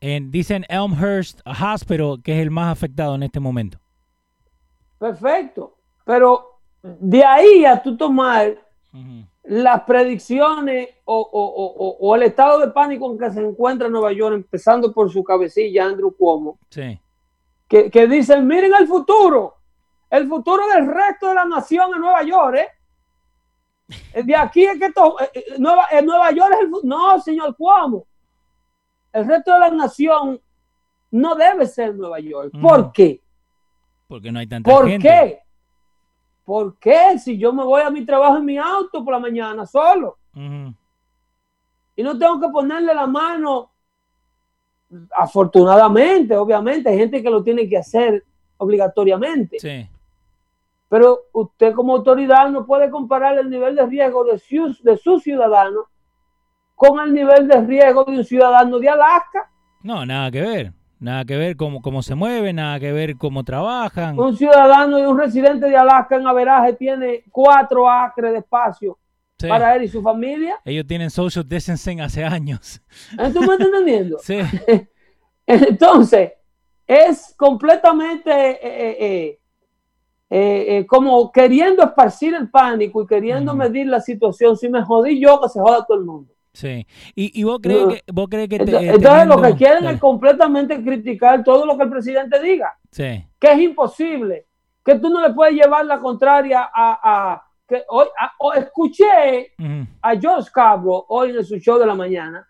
[0.00, 3.78] En, dicen Elmhurst Hospital, que es el más afectado en este momento.
[4.98, 5.76] Perfecto.
[6.04, 8.56] Pero de ahí a tú tomar
[9.44, 15.10] las predicciones o, el estado de pánico en que se encuentra Nueva York, empezando por
[15.10, 19.54] su cabecilla, Andrew Cuomo, que, que dicen, miren el futuro,
[20.10, 22.68] el futuro del resto de la nación en Nueva York, ¿eh?
[24.24, 27.56] De aquí es que esto, eh, eh, Nueva, en Nueva York es el No, señor
[27.56, 28.06] Cuomo.
[29.12, 30.40] El resto de la nación
[31.10, 32.52] no debe ser Nueva York.
[32.60, 33.20] ¿Por qué?
[34.08, 35.40] Porque no hay tanta ¿Por qué?
[36.44, 37.18] ¿Por qué?
[37.18, 40.18] Si yo me voy a mi trabajo en mi auto por la mañana solo.
[40.34, 43.70] Y no tengo que ponerle la mano.
[45.14, 48.24] Afortunadamente, obviamente, hay gente que lo tiene que hacer
[48.58, 49.58] obligatoriamente.
[49.58, 49.88] Sí.
[50.92, 55.18] Pero usted como autoridad no puede comparar el nivel de riesgo de su, de su
[55.20, 55.86] ciudadano
[56.74, 59.50] con el nivel de riesgo de un ciudadano de Alaska.
[59.82, 60.72] No, nada que ver.
[61.00, 64.18] Nada que ver cómo, cómo se mueven, nada que ver cómo trabajan.
[64.18, 68.98] Un ciudadano y un residente de Alaska en averaje tiene cuatro acres de espacio
[69.48, 70.60] para él y su familia.
[70.62, 72.82] Ellos tienen social distancing hace años.
[73.32, 74.18] ¿Tú me estás entendiendo?
[74.22, 74.40] Sí.
[75.46, 76.32] Entonces,
[76.86, 79.41] es completamente eh, eh,
[80.34, 84.56] eh, como queriendo esparcir el pánico y queriendo medir la situación.
[84.56, 86.32] Si me jodí yo, que se joda todo el mundo.
[86.52, 86.86] Sí.
[87.14, 91.66] ¿Y, vos crees que, vos crees que Entonces, lo que quieren es completamente criticar todo
[91.66, 92.72] lo que el presidente diga.
[92.90, 93.26] Sí.
[93.38, 94.46] Que es imposible.
[94.84, 97.42] Que tú no le puedes llevar la contraria a...
[97.68, 98.06] que hoy
[98.56, 99.52] escuché
[100.02, 102.46] a George Cabro hoy en su show de la mañana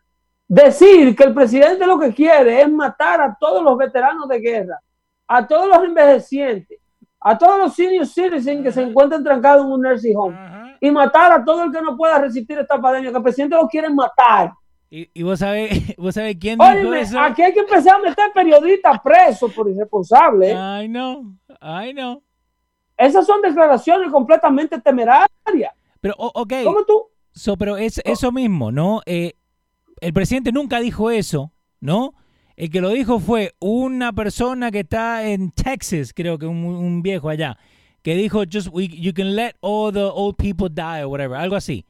[0.48, 4.78] decir que el presidente lo que quiere es matar a todos los veteranos de guerra,
[5.26, 6.78] a todos los envejecientes,
[7.24, 10.36] a todos los senior citizens que se encuentran trancados en un nursing home
[10.80, 13.68] y matar a todo el que no pueda resistir esta pandemia, que el presidente lo
[13.68, 14.52] quiere matar.
[14.90, 17.18] ¿Y, vos, sabés, vos quién dijo eso?
[17.18, 20.54] Aquí hay que empezar a meter periodistas presos por irresponsables.
[20.54, 22.22] Ay, no, ay, no.
[22.96, 25.72] Esas son declaraciones completamente temerarias.
[26.00, 26.52] Pero, ok.
[26.64, 27.06] ¿Cómo tú?
[27.58, 29.00] pero es eso mismo, ¿no?
[29.06, 29.32] Eh,
[30.00, 32.14] el presidente nunca dijo eso, ¿no?
[32.62, 37.28] El que lo dijo fue una persona que está en Texas, creo que un viejo
[37.28, 37.58] allá,
[38.02, 41.84] que dijo, just you can let all the old people die or whatever, algo así.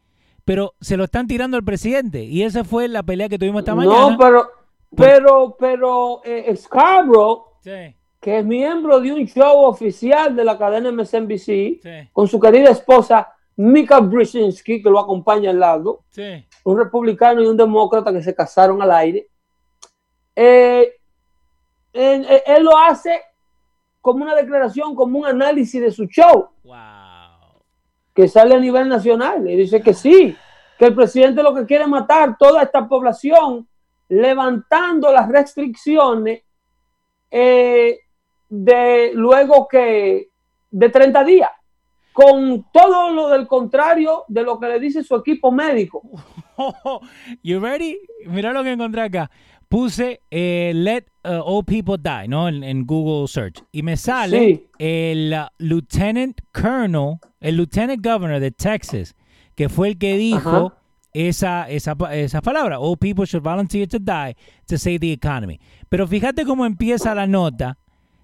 [0.46, 3.74] Pero se lo están tirando al presidente y esa fue la pelea que tuvimos esta
[3.74, 4.12] mañana.
[4.12, 4.49] No, pero,
[4.96, 12.11] pero, pero eh, Scarborough, que es miembro de un show oficial de la cadena MSNBC,
[12.14, 16.07] con su querida esposa Mika Brzezinski, que lo acompaña al lado,
[16.64, 19.28] un republicano y un demócrata que se casaron al aire.
[20.35, 20.93] Eh,
[21.93, 23.20] él lo hace
[24.03, 26.51] como una declaración, como un análisis de su show.
[28.12, 30.37] Que sale a nivel nacional y dice que sí,
[30.78, 33.66] que el presidente lo que quiere es matar toda esta población,
[34.09, 36.43] levantando las restricciones,
[37.30, 38.01] eh,
[38.49, 40.28] de luego que
[40.70, 41.51] de 30 días,
[42.12, 46.03] con todo lo del contrario de lo que le dice su equipo médico.
[47.43, 47.99] you ready?
[48.26, 49.30] Mira lo que encontré acá.
[49.72, 52.46] Puse eh, Let uh, Old People Die, ¿no?
[52.46, 53.62] En, Google Search.
[53.72, 59.14] Y me sale el uh, Lieutenant Colonel, el Lieutenant Governor de Texas,
[59.56, 60.74] que fue el que dijo
[61.14, 62.78] esa, esa, esa palabra.
[62.78, 65.58] All people should volunteer to die to save the economy.
[65.88, 67.78] Pero fíjate cómo empieza la nota.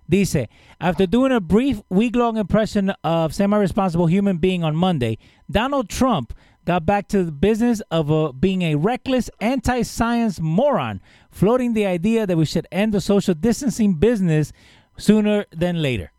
[0.06, 5.16] Dice, after doing a brief week-long impression of semi-responsible human being on Monday,
[5.50, 6.34] Donald Trump
[6.68, 11.00] got back to the business of uh, being a reckless anti-science moron,
[11.30, 14.52] floating the idea that we should end the social distancing business
[14.98, 16.12] sooner than later.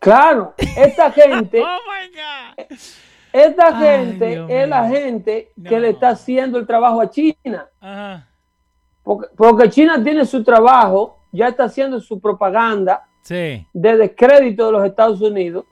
[0.00, 1.60] Claro, esta gente.
[1.60, 2.78] oh my God.
[3.32, 7.68] Esta gente es la gente que le está haciendo el trabajo a China.
[9.04, 15.20] Porque, China tiene su trabajo, ya está haciendo su propaganda de descrédito de los Estados
[15.20, 15.64] Unidos.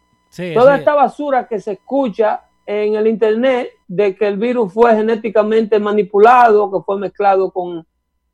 [0.54, 5.78] Toda esta basura que se escucha en el Internet de que el virus fue genéticamente
[5.78, 7.84] manipulado, que fue mezclado con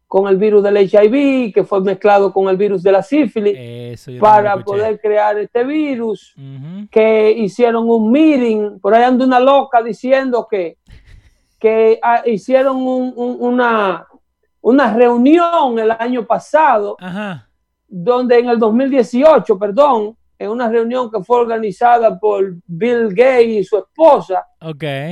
[0.08, 4.56] con el virus del HIV, que fue mezclado con el virus de la sífilis, para
[4.64, 6.34] poder crear este virus,
[6.90, 10.78] que hicieron un meeting, por ahí anda una loca diciendo que,
[11.58, 14.06] que ah, hicieron una,
[14.62, 16.96] una reunión el año pasado,
[17.86, 23.64] donde en el 2018, perdón, en una reunión que fue organizada por Bill Gates y
[23.64, 24.46] su esposa,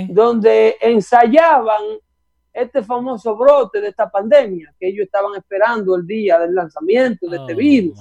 [0.08, 1.82] donde ensayaban
[2.52, 7.36] este famoso brote de esta pandemia, que ellos estaban esperando el día del lanzamiento de
[7.38, 8.00] este oh virus,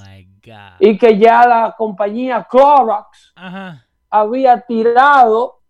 [0.80, 3.34] y que ya la compañía Clorox
[4.10, 5.62] había tirado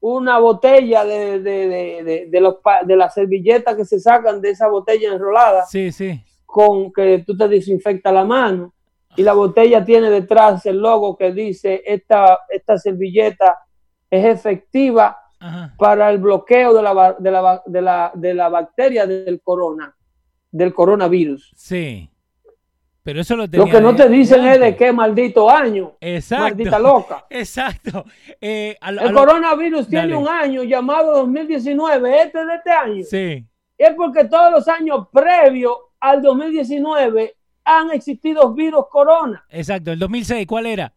[0.00, 5.12] una botella de, de, de, los, de las servilletas que se sacan de esa botella
[5.12, 6.20] enrolada, sí, sí.
[6.46, 8.72] con que tú te desinfectas la mano,
[9.16, 13.58] y la botella tiene detrás el logo que dice, esta, esta servilleta
[14.10, 15.16] es efectiva
[15.76, 19.94] para el bloqueo de la, de la, de la, de la bacteria del corona,
[20.50, 21.52] del coronavirus.
[21.56, 22.10] Sí.
[23.02, 25.96] Pero eso lo Lo que no te dicen es de qué maldito año.
[25.98, 26.44] Exacto.
[26.44, 27.26] Maldita loca.
[27.30, 28.04] Exacto.
[28.38, 33.02] Eh, el coronavirus tiene un año llamado 2019, este de este año.
[33.04, 33.46] Sí.
[33.78, 37.37] Es porque todos los años previos al 2019
[37.68, 39.44] han existido virus corona.
[39.50, 39.92] Exacto.
[39.92, 40.92] ¿El 2006 cuál era?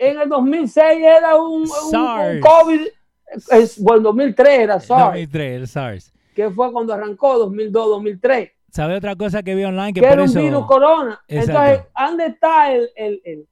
[0.00, 1.68] en el 2006 era un,
[2.40, 2.86] COVID,
[3.50, 5.04] es, bueno, 2003 era SARS.
[5.04, 6.12] 2003, el SARS.
[6.34, 8.50] Que fue cuando arrancó, 2002, 2003.
[8.70, 9.92] ¿Sabe otra cosa que vi online?
[9.92, 11.20] Que, era un virus corona.
[11.28, 13.48] Entonces, ¿dónde está el, el, el,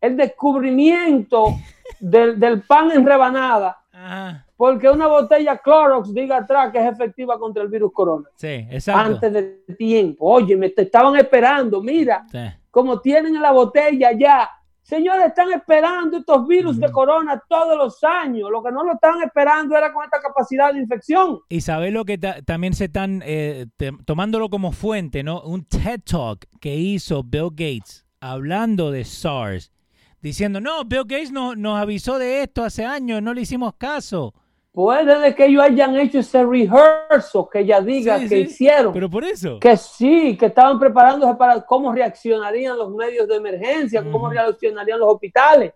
[0.00, 1.54] el descubrimiento
[2.00, 3.78] del, del, pan en rebanada?
[3.92, 4.43] Ajá.
[4.56, 8.28] Porque una botella Clorox diga atrás que es efectiva contra el virus corona.
[8.36, 9.00] Sí, exacto.
[9.00, 10.26] Antes del tiempo.
[10.26, 11.82] Oye, me te estaban esperando.
[11.82, 12.24] Mira,
[12.70, 14.48] como tienen la botella ya
[14.84, 18.50] Señores, están esperando estos virus de corona todos los años.
[18.50, 21.40] Lo que no lo están esperando era con esta capacidad de infección.
[21.48, 23.66] Y sabes lo que también se están eh,
[24.04, 25.40] tomándolo como fuente, ¿no?
[25.40, 29.72] Un TED Talk que hizo Bill Gates hablando de SARS,
[30.20, 34.34] diciendo, no, Bill Gates no, nos avisó de esto hace años, no le hicimos caso.
[34.74, 38.92] Puede que ellos hayan hecho ese rehearsal que ella diga que hicieron.
[38.92, 39.60] Pero por eso.
[39.60, 45.10] Que sí, que estaban preparándose para cómo reaccionarían los medios de emergencia, cómo reaccionarían los
[45.10, 45.72] hospitales.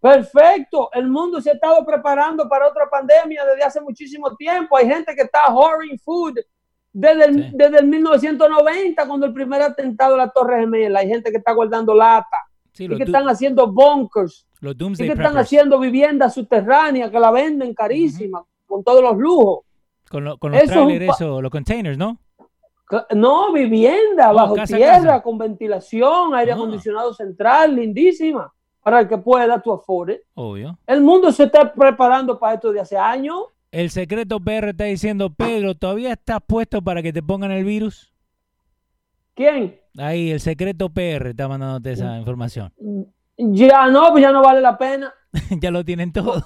[0.00, 4.76] Perfecto, el mundo se ha estado preparando para otra pandemia desde hace muchísimo tiempo.
[4.76, 6.40] Hay gente que está hoarding food
[6.92, 10.98] desde el, desde el 1990, cuando el primer atentado a la Torre Gemela.
[10.98, 15.36] Hay gente que está guardando lata y que están haciendo bunkers los y que están
[15.38, 19.64] haciendo viviendas subterráneas que la venden carísima, con todos los lujos.
[20.08, 22.18] Con, los trailers, eso, los containers, ¿no?
[23.14, 26.54] No, vivienda, oh, bajo tierra, con ventilación, aire ah.
[26.56, 28.52] acondicionado central, lindísima,
[28.82, 30.24] para el que pueda tu afore.
[30.34, 30.76] Obvio.
[30.86, 33.44] El mundo se está preparando para esto de hace años.
[33.70, 38.12] El secreto PR está diciendo, Pedro, ¿todavía estás puesto para que te pongan el virus?
[39.34, 39.78] ¿Quién?
[39.96, 42.72] Ahí, el secreto PR está mandándote esa información.
[43.40, 45.14] Ya no, pues ya no vale la pena.
[45.60, 46.44] ya lo tienen todo.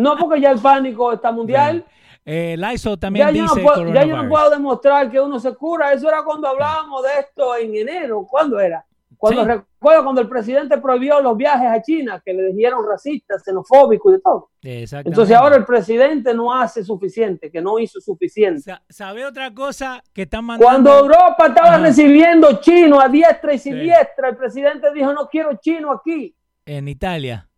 [0.00, 1.84] no, porque ya el pánico está mundial.
[2.26, 5.54] Eh, Lysol también dice yo no puedo, Ya yo no puedo demostrar que uno se
[5.54, 5.92] cura.
[5.92, 8.26] Eso era cuando hablábamos de esto en enero.
[8.28, 8.84] ¿Cuándo era?
[9.24, 14.12] Cuando recuerdo cuando el presidente prohibió los viajes a China, que le dijeron racistas, xenofóbicos
[14.12, 14.50] y de todo.
[14.62, 18.76] Entonces ahora el presidente no hace suficiente, que no hizo suficiente.
[18.86, 20.66] ¿Sabe otra cosa que están mandando?
[20.66, 25.90] Cuando Europa estaba recibiendo chino a diestra y siniestra, el presidente dijo no quiero chino
[25.90, 26.36] aquí.
[26.66, 27.48] En Italia.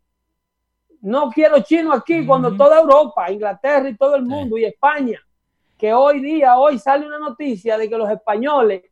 [1.01, 5.21] No quiero chino aquí, cuando toda Europa, Inglaterra y todo el mundo y España,
[5.77, 8.83] que hoy día, hoy sale una noticia de que los españoles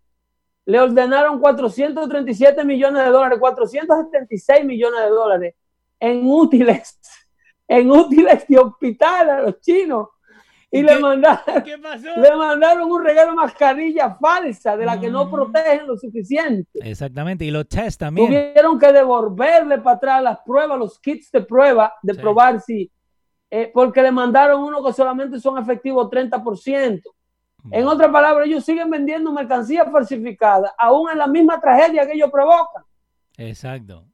[0.67, 5.55] le ordenaron 437 millones de dólares, 476 millones de dólares
[6.01, 6.99] en útiles,
[7.69, 10.09] en útiles de hospital a los chinos.
[10.71, 11.63] Y, le, mandaron,
[12.17, 15.31] le mandaron un regalo mascarilla falsa de la que no mm.
[15.31, 16.81] protegen lo suficiente.
[16.83, 18.27] Exactamente, y los test también.
[18.27, 22.91] Tuvieron que devolverle para atrás las pruebas, los kits de prueba, de probar si,
[23.49, 27.03] eh, porque le mandaron uno que solamente son efectivos 30%.
[27.71, 32.31] En otras palabras, ellos siguen vendiendo mercancía falsificada, aún en la misma tragedia que ellos
[32.31, 32.85] provocan.
[33.37, 34.05] Exacto.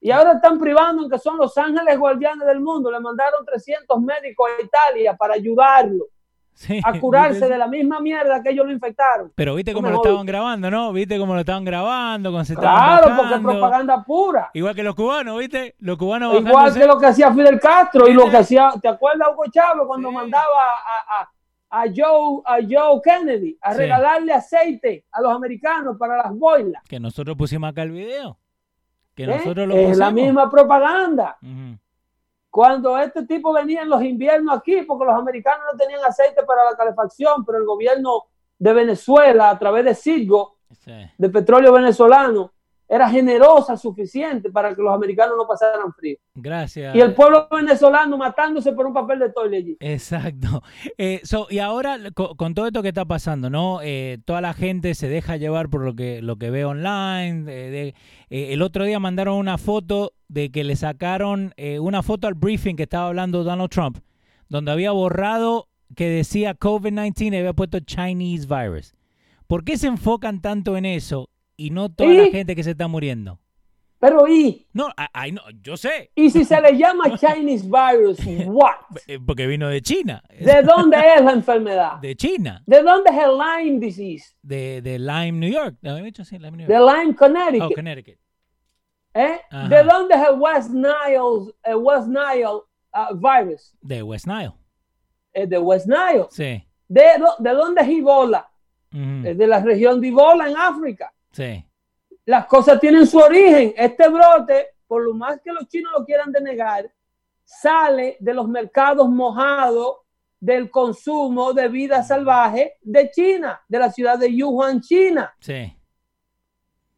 [0.00, 2.90] Y ahora están privando en que son los ángeles guardianes del mundo.
[2.90, 6.06] Le mandaron 300 médicos a Italia para ayudarlo
[6.84, 9.32] a curarse de la misma mierda que ellos lo infectaron.
[9.34, 10.92] Pero viste cómo lo estaban grabando, ¿no?
[10.92, 14.50] Viste cómo lo estaban grabando, con Claro, porque es propaganda pura.
[14.54, 15.74] Igual que los cubanos, ¿viste?
[15.78, 19.28] Los cubanos Igual que lo que hacía Fidel Castro y lo que hacía, ¿te acuerdas
[19.32, 21.28] Hugo Chávez cuando mandaba a a
[21.70, 26.82] Joe, a Joe Kennedy a regalarle aceite a los americanos para las boilas.
[26.88, 28.38] Que nosotros pusimos acá el video.
[29.14, 29.26] Que ¿Eh?
[29.26, 31.38] nosotros lo Es la misma propaganda.
[32.50, 36.64] Cuando este tipo venía en los inviernos aquí, porque los americanos no tenían aceite para
[36.64, 38.24] la calefacción, pero el gobierno
[38.58, 40.56] de Venezuela, a través de Citgo,
[41.18, 42.52] de petróleo venezolano,
[42.88, 46.16] era generosa suficiente para que los americanos no pasaran frío.
[46.34, 46.96] Gracias.
[46.96, 49.76] Y el pueblo venezolano matándose por un papel de toile allí.
[49.80, 50.62] Exacto.
[51.00, 51.20] Eh,
[51.50, 53.80] y ahora, con, todo esto que está pasando, ¿no?
[53.82, 57.44] Eh, toda la gente se deja llevar por lo que, lo que ve online.
[57.46, 57.94] Eh,
[58.30, 62.84] el otro día mandaron una foto de que le sacaron una foto al briefing que
[62.84, 63.98] estaba hablando Donald Trump,
[64.48, 68.94] donde había borrado que decía COVID-19 y había puesto Chinese virus.
[69.46, 72.88] ¿Por qué se enfocan tanto en eso y no toda la gente que se está
[72.88, 73.38] muriendo.
[73.98, 74.64] Pero ¿y?
[74.72, 74.88] No,
[75.32, 76.12] no, yo sé.
[76.14, 78.76] ¿Y si se le llama Chinese virus, what?
[79.08, 80.22] Eh, porque vino de China.
[80.38, 81.98] ¿De dónde es la enfermedad?
[82.00, 82.62] De China.
[82.64, 84.36] ¿De dónde es el Lyme disease?
[84.40, 85.76] De, de Lyme, New York.
[85.80, 87.72] De Lyme, Connecticut.
[87.72, 88.18] Oh, Connecticut.
[89.14, 89.40] ¿Eh?
[89.68, 93.74] ¿De dónde es el West Nile, el West Nile uh, virus?
[93.80, 94.52] De West Nile.
[95.32, 96.26] Es de West Nile.
[96.30, 96.64] Sí.
[96.86, 97.02] ¿De,
[97.40, 98.48] de dónde es Ebola?
[98.92, 101.12] Es de la región de Ebola en África.
[101.38, 101.64] Sí.
[102.24, 103.72] Las cosas tienen su origen.
[103.76, 106.92] Este brote, por lo más que los chinos lo quieran denegar,
[107.44, 109.98] sale de los mercados mojados
[110.40, 115.32] del consumo de vida salvaje de China, de la ciudad de Wuhan, China.
[115.38, 115.72] Sí.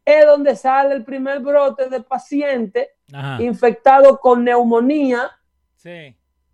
[0.03, 2.87] Es donde sale el primer brote de pacientes
[3.37, 5.29] infectados con neumonía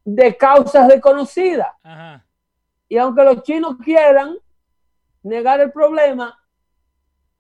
[0.04, 1.72] de causas desconocidas.
[2.90, 4.38] Y aunque los chinos quieran
[5.24, 6.38] negar el problema,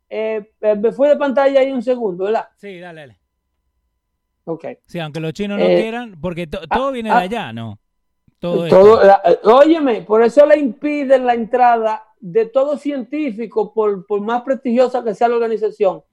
[0.09, 2.47] eh, eh, me fui de pantalla ahí un segundo, ¿verdad?
[2.55, 3.19] Sí, dale, dale.
[4.45, 4.65] Ok.
[4.85, 7.79] Sí, aunque los chinos no eh, quieran, porque ah, todo viene de ah, allá, ¿no?
[8.39, 9.01] Todo, todo
[9.43, 15.27] Óyeme, por eso le impiden la entrada de todo científico, por, más prestigiosa que sea
[15.27, 16.03] la organización.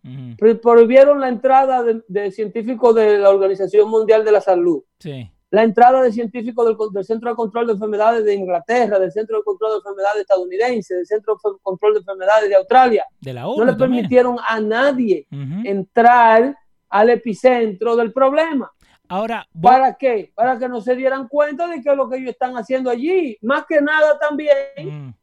[0.62, 4.82] Prohibieron la entrada de, de científicos de la Organización Mundial de la Salud.
[4.98, 9.38] Sí la entrada de científicos del, Centro de Control de Enfermedades de Inglaterra, del Centro
[9.38, 13.06] de Control de Enfermedades estadounidense, del Centro de Control de Enfermedades de Australia.
[13.22, 18.68] no le permitieron a nadie entrar al epicentro del problema.
[19.08, 20.32] Ahora, ¿para qué?
[20.34, 23.64] Para que no se dieran cuenta de que lo que ellos están haciendo allí, más
[23.68, 25.14] que nada también,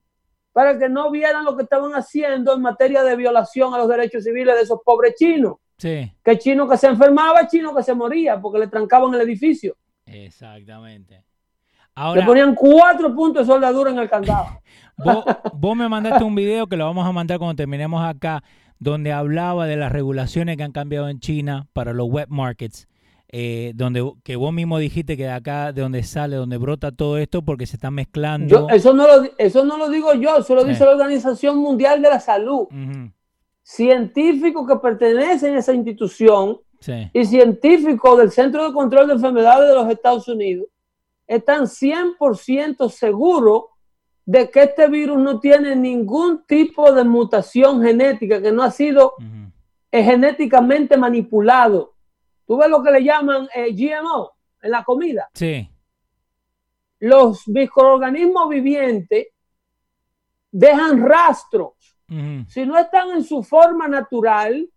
[0.54, 4.24] para que no vieran lo que estaban haciendo en materia de violación a los derechos
[4.24, 5.56] civiles de esos pobres chinos.
[5.78, 6.10] Sí.
[6.24, 9.76] Que chino que se enfermaba, chino que se moría porque le trancaban el edificio.
[10.06, 11.24] Exactamente.
[11.96, 14.48] Ahora, Le ponían cuatro puntos de soldadura en el candado.
[15.54, 18.44] Vos, me mandaste un video que lo vamos a mandar cuando terminemos acá,
[18.80, 22.88] donde hablaba de las regulaciones que han cambiado en China para los web markets.
[23.34, 27.18] Eh, donde que vos mismo dijiste que de acá, de donde sale, donde brota todo
[27.18, 28.68] esto, porque se está mezclando.
[28.70, 32.10] eso, no lo, eso no lo digo yo, eso lo dice la Organización Mundial de
[32.10, 32.68] la Salud.
[33.64, 36.60] Científicos que pertenecen a esa institución
[37.14, 40.68] y científicos del Centro de Control de Enfermedades de los Estados Unidos
[41.28, 43.66] están 100% seguros
[44.26, 49.16] de que este virus no tiene ningún tipo de mutación genética, que no ha sido
[49.92, 51.96] eh, genéticamente manipulado.
[52.46, 55.30] ¿Tú ves lo que le llaman eh, GMO en la comida?
[55.34, 55.70] Sí.
[57.00, 59.28] Los microorganismos vivientes
[60.52, 61.74] dejan rastros.
[62.50, 64.70] Si no están en su forma natural,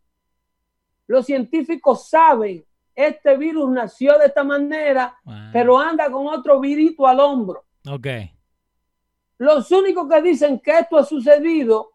[1.06, 5.16] los científicos saben, este virus nació de esta manera,
[5.52, 7.64] pero anda con otro virito al hombro.
[7.88, 8.06] Ok.
[9.38, 11.90] Los únicos que dicen que esto ha sucedido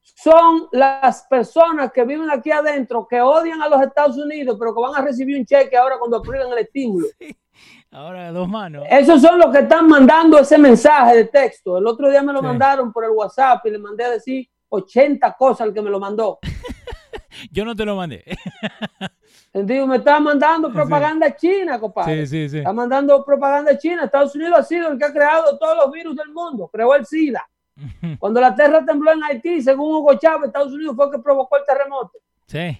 [0.00, 4.80] son las personas que viven aquí adentro, que odian a los Estados Unidos, pero que
[4.80, 7.06] van a recibir un cheque ahora cuando aprueben el estímulo.
[7.94, 8.86] Ahora dos manos.
[8.88, 11.76] Esos son los que están mandando ese mensaje de texto.
[11.76, 15.34] El otro día me lo mandaron por el WhatsApp y le mandé a decir 80
[15.34, 16.38] cosas el que me lo mandó.
[17.50, 18.24] Yo no te lo mandé.
[19.54, 22.26] Digo, me está mandando propaganda china, compadre.
[22.26, 22.58] Sí, sí, sí.
[22.58, 24.04] Está mandando propaganda china.
[24.04, 26.70] Estados Unidos ha sido el que ha creado todos los virus del mundo.
[26.72, 27.46] Creó el SIDA.
[28.18, 31.56] Cuando la tierra tembló en Haití, según Hugo Chávez, Estados Unidos fue el que provocó
[31.58, 32.18] el terremoto.
[32.46, 32.78] Sí.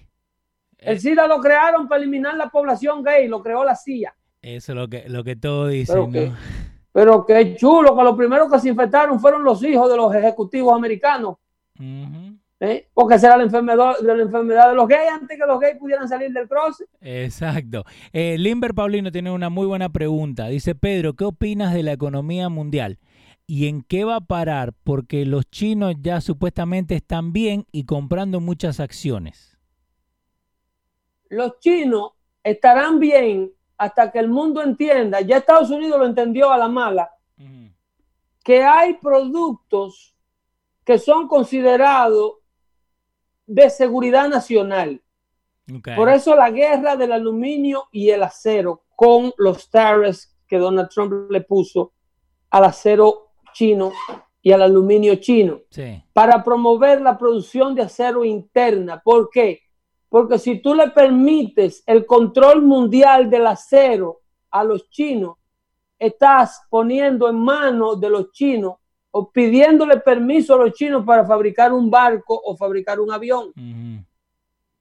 [0.77, 4.13] El SIDA lo crearon para eliminar la población gay, lo creó la CIA.
[4.41, 6.11] Eso es lo que, lo que todos dicen.
[6.11, 6.33] Pero,
[6.91, 10.75] pero qué chulo, que los primeros que se infectaron fueron los hijos de los ejecutivos
[10.75, 11.37] americanos.
[12.63, 12.87] ¿Eh?
[12.93, 16.07] Porque será la enfermedad, de la enfermedad de los gays antes que los gays pudieran
[16.07, 16.81] salir del cross.
[17.01, 17.83] Exacto.
[18.13, 20.47] Eh, Limber Paulino tiene una muy buena pregunta.
[20.47, 22.99] Dice, Pedro, ¿qué opinas de la economía mundial?
[23.45, 24.71] ¿Y en qué va a parar?
[24.85, 29.59] Porque los chinos ya supuestamente están bien y comprando muchas acciones.
[31.27, 32.13] Los chinos
[32.45, 37.11] estarán bien hasta que el mundo entienda, ya Estados Unidos lo entendió a la mala,
[38.41, 40.15] que hay productos
[40.85, 42.42] que son considerados
[43.45, 45.01] de seguridad nacional.
[45.95, 51.31] Por eso la guerra del aluminio y el acero con los tariffs que Donald Trump
[51.31, 51.93] le puso
[52.49, 53.91] al acero chino
[54.41, 55.61] y al aluminio chino
[56.11, 59.01] para promover la producción de acero interna.
[59.01, 59.61] ¿Por qué?
[60.09, 64.21] Porque si tú le permites el control mundial del acero
[64.51, 65.37] a los chinos,
[65.97, 68.75] estás poniendo en manos de los chinos
[69.15, 73.53] o pidiéndole permiso a los chinos para fabricar un barco o fabricar un avión,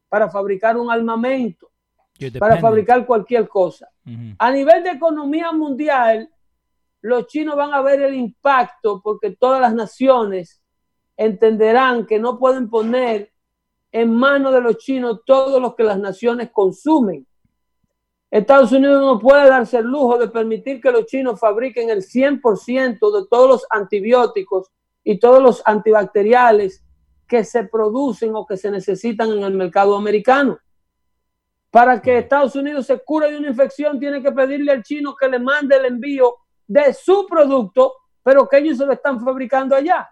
[0.08, 1.70] para fabricar un armamento,
[2.38, 3.90] para fabricar cualquier cosa.
[4.38, 6.30] A nivel de economía mundial,
[7.02, 10.62] los chinos van a ver el impacto porque todas las naciones
[11.14, 13.32] entenderán que no pueden poner
[13.90, 17.26] en manos de los chinos todo lo que las naciones consumen.
[18.32, 22.98] Estados Unidos no puede darse el lujo de permitir que los chinos fabriquen el 100%
[22.98, 24.70] de todos los antibióticos
[25.04, 26.82] y todos los antibacteriales
[27.28, 30.58] que se producen o que se necesitan en el mercado americano.
[31.70, 35.28] Para que Estados Unidos se cure de una infección, tiene que pedirle al chino que
[35.28, 40.08] le mande el envío de su producto, pero que ellos se lo están fabricando allá.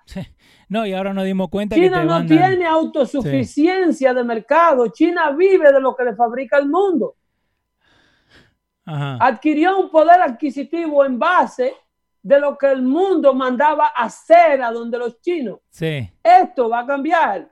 [0.68, 4.87] No, y ahora nos dimos cuenta China no tiene autosuficiencia de mercado.
[4.95, 7.16] Cina vive de lo que le fabrica el mundo
[9.20, 11.74] adquirió un poder adquisitivo en base
[12.22, 15.61] de lo que el mundo mandaba hacer a donde los chinos.
[15.70, 16.11] Sí.
[16.22, 17.51] Esto va a cambiar.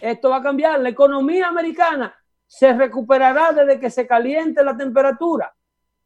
[0.00, 0.80] Esto va a cambiar.
[0.80, 2.14] La economía americana
[2.46, 5.54] se recuperará desde que se caliente la temperatura.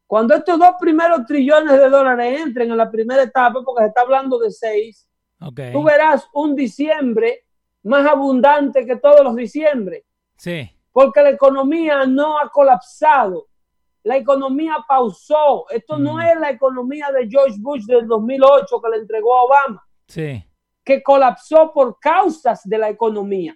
[0.05, 4.01] Cuando estos dos primeros trillones de dólares entren en la primera etapa, porque se está
[4.01, 5.07] hablando de seis,
[5.71, 7.45] tú verás un diciembre
[7.83, 10.05] más abundante que todos los diciembre.
[10.35, 10.69] Sí.
[10.91, 13.47] Porque la economía no ha colapsado
[14.03, 15.65] la economía pausó.
[15.69, 16.21] Esto no mm.
[16.21, 19.87] es la economía de George Bush del 2008 que le entregó a Obama.
[20.07, 20.43] Sí.
[20.83, 23.55] Que colapsó por causas de la economía.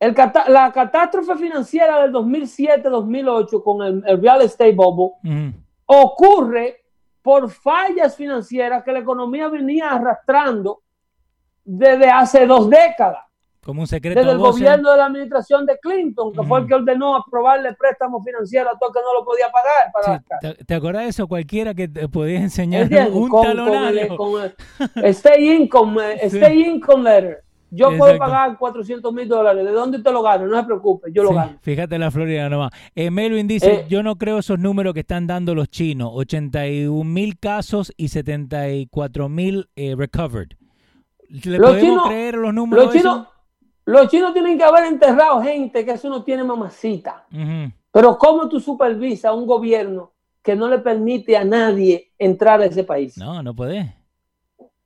[0.00, 5.50] la catástrofe financiera del 2007-2008 con el, real estate bubble mm.
[5.86, 6.84] ocurre
[7.22, 10.82] por fallas financieras que la economía venía arrastrando
[11.64, 13.23] desde hace dos décadas.
[13.64, 14.20] Como un secreto.
[14.20, 18.22] Desde el gobierno de la administración de Clinton, que fue el que ordenó aprobarle préstamo
[18.22, 19.90] financiero a todo que no lo podía pagar.
[19.90, 21.26] Para ¿te, acuerdas de eso?
[21.26, 24.16] Cualquiera que te podía enseñar un con, talonario.
[24.16, 24.52] Con
[24.96, 27.44] stay income, eh, stay income letter.
[27.70, 29.64] Yo puedo pagar 400 mil dólares.
[29.64, 30.46] ¿De dónde te lo gano?
[30.46, 31.58] No se preocupe, yo lo gano.
[31.62, 32.70] Fíjate la Florida nomás.
[32.94, 36.10] Eh, Melvin dice, eh, yo no creo esos números que están dando los chinos.
[36.12, 40.50] 81 mil casos y 74 mil recovered.
[41.30, 42.84] ¿Le podemos creer los números?
[42.84, 43.26] Los chinos,
[43.86, 47.26] los chinos tienen que haber enterrado gente que eso no tiene mamacita.
[47.92, 50.12] Pero ¿cómo tú supervisas a un gobierno
[50.42, 53.16] que no le permite a nadie entrar a ese país?
[53.18, 53.94] No, no puede.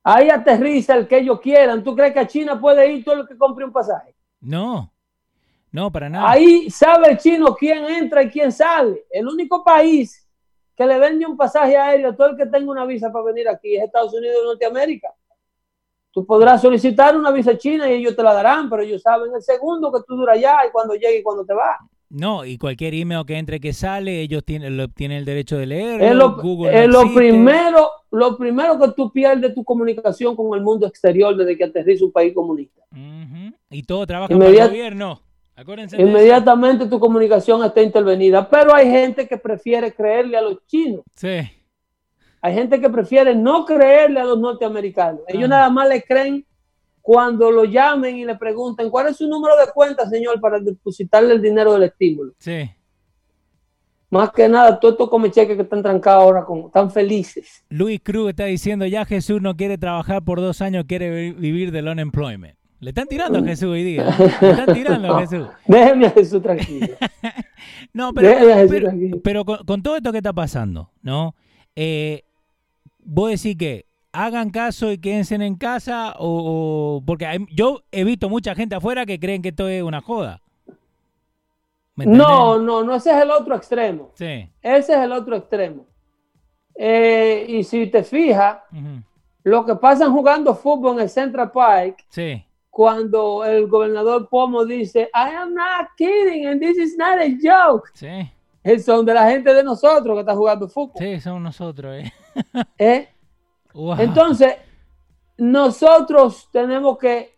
[0.03, 1.83] Ahí aterriza el que ellos quieran.
[1.83, 4.15] ¿Tú crees que a China puede ir todo el que compre un pasaje?
[4.41, 4.91] No,
[5.71, 6.29] no, para nada.
[6.29, 9.05] Ahí sabe el chino quién entra y quién sale.
[9.09, 10.27] El único país
[10.75, 13.47] que le vende un pasaje aéreo a todo el que tenga una visa para venir
[13.47, 15.09] aquí es Estados Unidos de Norteamérica.
[16.11, 19.41] Tú podrás solicitar una visa china y ellos te la darán, pero ellos saben el
[19.41, 21.77] segundo que tú duras allá y cuando llegue y cuando te va.
[22.09, 25.67] No, y cualquier email que entre que sale, ellos tienen, lo, tienen el derecho de
[25.67, 26.01] leer.
[26.01, 26.35] Es lo,
[27.13, 32.05] primero, lo primero que tú pierdes tu comunicación con el mundo exterior desde que aterriza
[32.05, 32.81] un país comunista.
[33.69, 35.21] Y todo trabaja para el gobierno.
[35.99, 38.49] inmediatamente tu comunicación está intervenida.
[38.49, 41.03] Pero hay gente que prefiere creerle a los chinos.
[41.13, 41.41] Sí.
[42.41, 45.21] Hay gente que prefiere no creerle a los norteamericanos.
[45.27, 46.45] Ellos nada más le creen
[47.01, 51.33] cuando lo llamen y le pregunten cuál es su número de cuenta, señor, para depositarle
[51.33, 52.33] el dinero del estímulo.
[52.37, 52.69] Sí.
[54.09, 57.65] más que nada, todos estos comecheques que están trancados ahora, con, están felices.
[57.69, 61.87] Luis Cruz está diciendo, ya Jesús no quiere trabajar por dos años, quiere vivir del
[61.87, 62.59] unemployment.
[62.79, 64.15] Le están tirando a Jesús hoy día.
[64.41, 65.47] Le están tirando a Jesús.
[65.67, 66.87] Déjeme a Jesús tranquilo.
[67.93, 68.29] no, pero,
[69.21, 71.35] pero, con, todo esto que está pasando, ¿no?
[71.75, 72.23] Eh,
[73.09, 78.55] vos decís que hagan caso y quédense en casa o, porque yo he visto mucha
[78.55, 80.41] gente afuera que creen que esto es una joda.
[81.95, 84.11] No, no, no, ese es el otro extremo.
[84.13, 84.49] Sí.
[84.61, 85.85] Ese es el otro extremo.
[86.75, 88.59] Eh, y si te fijas,
[89.43, 92.45] lo que pasan jugando fútbol en el Central Park, sí.
[92.69, 97.89] cuando el gobernador Pomo dice, I am not kidding and this is not a joke.
[97.93, 98.31] Sí.
[98.81, 100.95] Son de la gente de nosotros que está jugando fútbol.
[100.99, 101.95] Sí, son nosotros.
[101.97, 102.13] ¿eh?
[102.77, 103.09] ¿Eh?
[103.97, 104.55] Entonces,
[105.37, 107.35] nosotros tenemos que,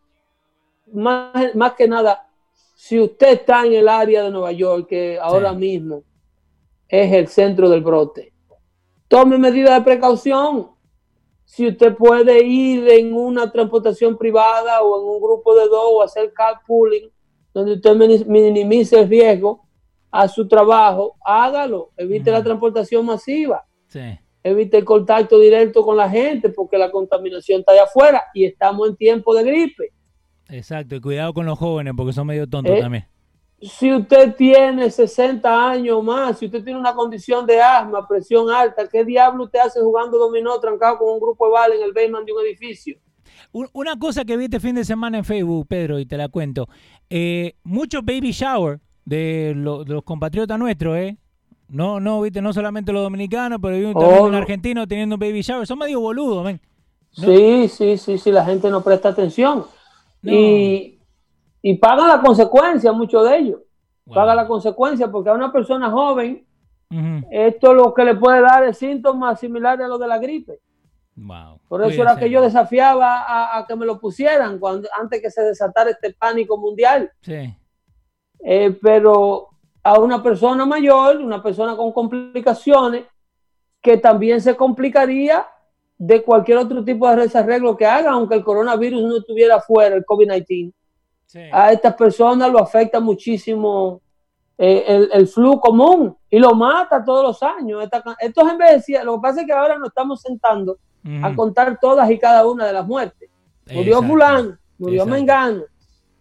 [0.91, 2.27] más, más, que nada,
[2.75, 6.03] si usted está en el área de Nueva York, que ahora mismo
[6.87, 8.33] es el centro del brote,
[9.07, 10.71] tome medidas de precaución.
[11.45, 16.01] Si usted puede ir en una transportación privada o en un grupo de dos o
[16.01, 17.11] hacer carpooling,
[17.53, 19.67] donde usted minimice el riesgo
[20.09, 21.91] a su trabajo, hágalo.
[21.97, 23.65] Evite la transportación masiva.
[23.87, 28.45] Sí evite el contacto directo con la gente porque la contaminación está allá afuera y
[28.45, 29.93] estamos en tiempo de gripe.
[30.49, 33.07] Exacto, y cuidado con los jóvenes porque son medio tontos eh, también.
[33.61, 38.87] Si usted tiene 60 años más, si usted tiene una condición de asma, presión alta,
[38.87, 42.25] ¿qué diablo usted hace jugando dominó trancado con un grupo de bala en el basement
[42.25, 42.97] de un edificio?
[43.51, 46.67] Una cosa que vi este fin de semana en Facebook, Pedro, y te la cuento.
[47.09, 51.17] Eh, muchos baby shower de, de los compatriotas nuestros, ¿eh?
[51.71, 55.19] No, no, viste, no solamente los dominicanos, pero hay un, también un argentino teniendo un
[55.19, 55.65] baby shower.
[55.65, 56.59] Son medio boludos, ven.
[57.11, 59.65] Sí, sí, sí, sí, la gente no presta atención.
[60.21, 60.99] Y,
[61.61, 63.61] y pagan la consecuencia, muchos de ellos.
[64.13, 66.45] Pagan la consecuencia porque a una persona joven,
[67.31, 70.59] esto lo que le puede dar es síntomas similares a los de la gripe.
[71.69, 75.41] Por eso era que yo desafiaba a, que me lo pusieran cuando, antes que se
[75.41, 77.09] desatara este pánico mundial.
[77.21, 77.55] Sí.
[78.43, 79.50] Eh, pero
[79.83, 83.05] a una persona mayor, una persona con complicaciones,
[83.81, 85.47] que también se complicaría
[85.97, 90.05] de cualquier otro tipo de desarreglo que haga, aunque el coronavirus no estuviera fuera, el
[90.05, 90.73] COVID-19.
[91.51, 94.01] A estas personas lo afecta muchísimo
[94.57, 97.87] eh, el, el, flu común y lo mata todos los años.
[98.19, 99.03] Esto es envejecido.
[99.05, 100.77] Lo que pasa es que ahora nos estamos sentando
[101.23, 103.29] a contar todas y cada una de las muertes.
[103.71, 105.63] Murió fulano, murió Mengano,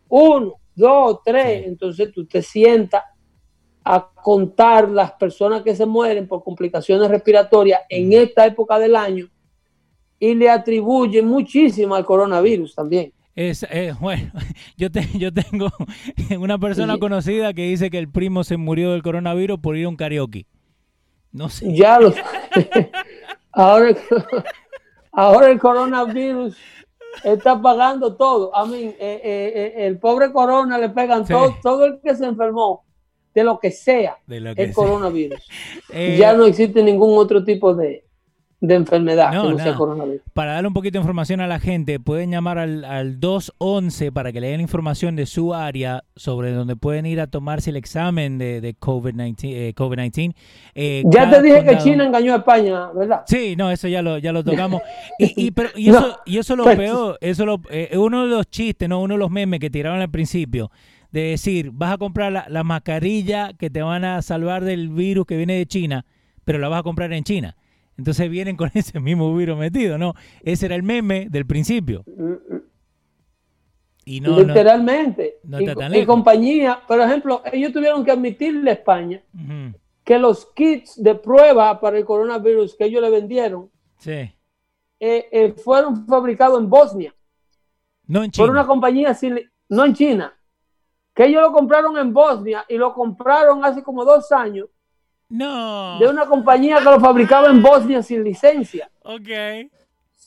[0.08, 1.66] uno, dos, tres.
[1.66, 3.02] Entonces tú te sientas
[3.84, 9.28] a contar las personas que se mueren por complicaciones respiratorias en esta época del año
[10.18, 13.12] y le atribuye muchísimo al coronavirus también.
[13.34, 14.30] Es, eh, bueno,
[14.76, 15.70] yo, yo tengo
[16.38, 19.88] una persona conocida que dice que el primo se murió del coronavirus por ir a
[19.88, 20.46] un karaoke.
[21.32, 21.74] No sé.
[21.74, 22.12] Ya lo
[23.52, 23.96] ahora,
[25.12, 26.56] ahora el coronavirus
[27.24, 28.54] está pagando todo.
[28.54, 32.84] A mí, eh, eh, el pobre corona le pegan todo, todo el que se enfermó
[33.34, 35.40] de lo que sea el coronavirus.
[35.92, 38.04] Eh, ya no existe ningún otro tipo de,
[38.60, 40.22] enfermedad que no sea coronavirus.
[40.32, 44.30] Para darle un poquito de información a la gente, pueden llamar al, al 211 para
[44.30, 48.38] que le den información de su área sobre donde pueden ir a tomarse el examen
[48.38, 50.30] de, de COVID-19.
[50.30, 50.34] Eh,
[50.74, 53.22] eh, ya te dije que China engañó a España, ¿verdad?
[53.26, 54.80] Sí, no, eso ya lo, ya lo tocamos.
[55.18, 57.60] y, y, pero, y eso, y eso lo pues, peor, eso lo,
[57.94, 60.70] uno de los chistes, no uno de los memes que tiraron al principio
[61.12, 65.36] de decir, vas a comprar la, mascarilla que te van a salvar del virus que
[65.36, 66.06] viene de China,
[66.44, 67.56] pero la vas a comprar en China.
[67.96, 70.14] Entonces vienen con ese mismo virus metido, ¿no?
[70.42, 72.04] Ese era el meme del principio.
[74.04, 75.38] Y no, Literalmente.
[75.92, 79.22] y, compañía, por ejemplo, ellos tuvieron que admitirle a España
[80.04, 83.70] que los kits de prueba para el coronavirus que ellos le vendieron
[84.06, 84.34] eh,
[84.98, 87.14] eh, fueron fabricados en Bosnia.
[88.06, 88.46] No en China.
[88.46, 89.16] Por una compañía,
[89.68, 90.34] no en China,
[91.20, 94.68] que ellos lo compraron en Bosnia y lo compraron hace como dos años.
[95.28, 95.98] No.
[95.98, 98.90] De una compañía que lo fabricaba en Bosnia sin licencia.
[99.02, 99.28] Ok.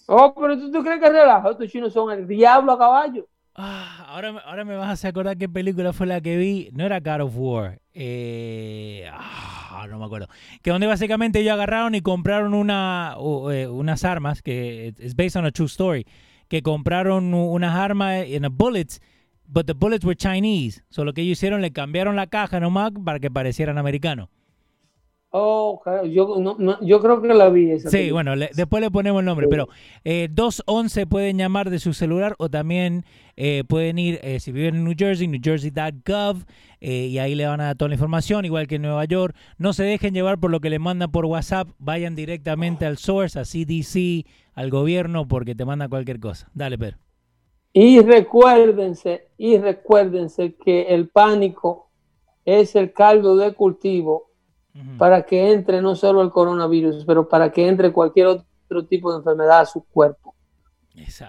[0.05, 1.49] Oh, pero tú, crees que relajo.
[1.49, 3.27] Estos chinos son el diablo a caballo.
[3.55, 6.69] Ah, ahora, ahora me vas a hacer acordar qué película fue la que vi.
[6.73, 7.79] No era God of War.
[7.95, 10.27] Eh, ah, no me acuerdo.
[10.61, 13.15] Que donde básicamente ellos agarraron y compraron una,
[13.51, 16.05] eh, unas armas, que es based on a true story,
[16.49, 19.01] que compraron unas armas en bullets
[19.47, 20.83] But the bullets were Chinese.
[20.89, 24.29] Solo que ellos hicieron, le cambiaron la caja nomás para que parecieran americanos.
[25.35, 27.71] Oh, yo, no, yo creo que la vi.
[27.71, 29.67] Esa sí, bueno, después le ponemos el nombre, pero
[30.03, 33.03] eh, 211 pueden llamar de su celular o también
[33.35, 36.45] eh, pueden ir, eh, si viven en New Jersey, newjersey.gov,
[36.81, 39.35] eh, y ahí le van a dar toda la información, igual que en Nueva York.
[39.57, 43.39] No se dejen llevar por lo que le mandan por WhatsApp, vayan directamente al source,
[43.39, 46.47] a CDC, al gobierno, porque te manda cualquier cosa.
[46.53, 46.97] Dale, Pedro.
[47.73, 51.89] Y recuérdense, y recuérdense que el pánico
[52.45, 54.29] es el caldo de cultivo
[54.97, 59.17] para que entre no solo el coronavirus, pero para que entre cualquier otro tipo de
[59.17, 60.33] enfermedad a su cuerpo.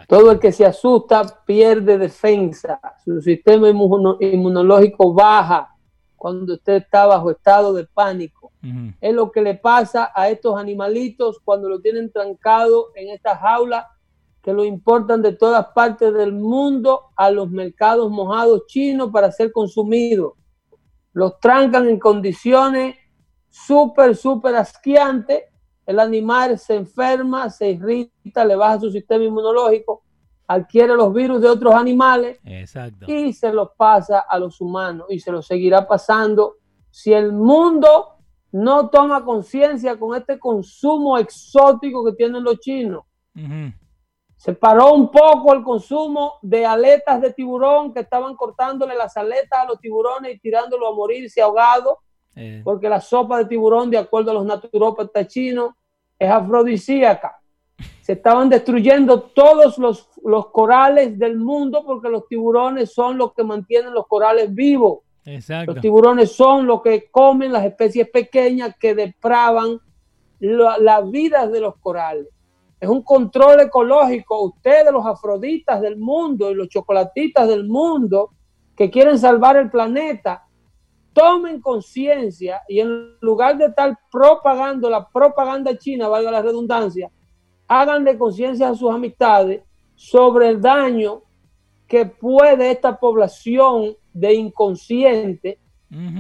[0.07, 5.71] Todo el que se asusta pierde defensa, su sistema inmunológico baja
[6.17, 8.53] cuando usted está bajo estado de pánico.
[9.01, 13.94] Es lo que le pasa a estos animalitos cuando lo tienen trancado en esta jaula
[14.45, 19.51] que lo importan de todas partes del mundo a los mercados mojados chinos para ser
[19.51, 20.35] consumidos.
[21.15, 22.95] Los trancan en condiciones
[23.49, 25.47] súper, súper asquiante,
[25.87, 30.03] el animal se enferma, se irrita, le baja su sistema inmunológico,
[30.47, 32.39] adquiere los virus de otros animales
[33.07, 36.57] y se los pasa a los humanos y se los seguirá pasando
[36.91, 38.19] si el mundo
[38.53, 43.05] no toma conciencia con este consumo exótico que tienen los chinos.
[44.45, 49.61] Se paró un poco el consumo de aletas de tiburón que estaban cortándole las aletas
[49.61, 52.01] a los tiburones y tirándolo a morirse ahogado
[52.37, 52.61] eh.
[52.65, 55.71] Porque la sopa de tiburón, de acuerdo a los naturópatas chinos,
[56.19, 57.41] es afrodisíaca.
[58.01, 63.45] Se estaban destruyendo todos los, los corales del mundo porque los tiburones son los que
[63.45, 65.01] mantienen los corales vivos.
[65.67, 69.81] Los tiburones son los que comen las especies pequeñas que depravan
[70.39, 72.29] la, vida de los corales.
[72.85, 74.43] Es un control ecológico.
[74.43, 78.33] Ustedes, los afroditas del mundo y los chocolatitas del mundo
[78.77, 80.47] que quieren salvar el planeta,
[81.15, 87.11] tomen conciencia y en lugar de estar propagando la propaganda china, valga la redundancia,
[87.69, 89.63] hagan de conciencia a sus amistades
[89.95, 91.23] sobre el daño
[91.89, 95.59] que puede esta población de inconsciente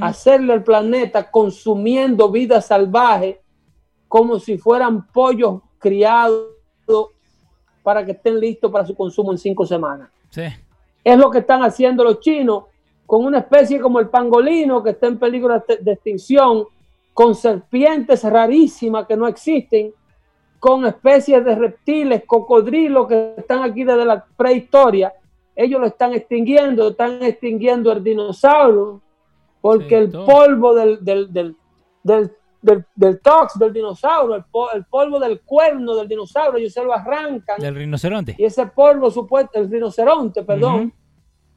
[0.01, 3.43] hacerle al planeta consumiendo vida salvaje
[4.09, 6.47] como si fueran pollos criados
[7.82, 10.09] para que estén listos para su consumo en cinco semanas.
[11.05, 12.64] Es lo que están haciendo los chinos
[13.05, 16.64] con una especie como el pangolino que está en peligro de extinción,
[17.12, 19.93] con serpientes rarísimas que no existen,
[20.59, 25.12] con especies de reptiles, cocodrilos que están aquí desde la prehistoria.
[25.55, 29.03] Ellos lo están extinguiendo, están extinguiendo el dinosaurio,
[29.61, 31.57] porque el polvo del, del, del,
[32.03, 32.32] del,
[32.65, 34.45] del, tox del dinosaurio, el,
[34.75, 37.61] el, polvo del cuerno del dinosaurio, ellos se lo arrancan.
[37.61, 38.35] Del rinoceronte.
[38.39, 40.93] Y ese polvo, supuesto, el rinoceronte, perdón,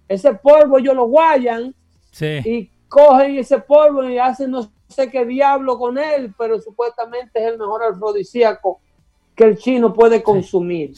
[0.07, 1.73] ese polvo ellos lo guayan
[2.21, 7.51] y cogen ese polvo y hacen no sé qué diablo con él, pero supuestamente es
[7.51, 8.79] el mejor afrodisíaco
[9.35, 10.93] que el chino puede consumir.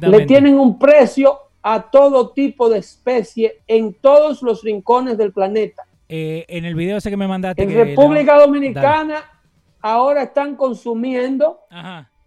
[0.00, 5.84] Le tienen un precio a todo tipo de especie en todos los rincones del planeta.
[6.08, 7.62] Eh, en el video ese que me mandaste.
[7.62, 9.37] En República Dominicana
[9.80, 11.60] ahora están consumiendo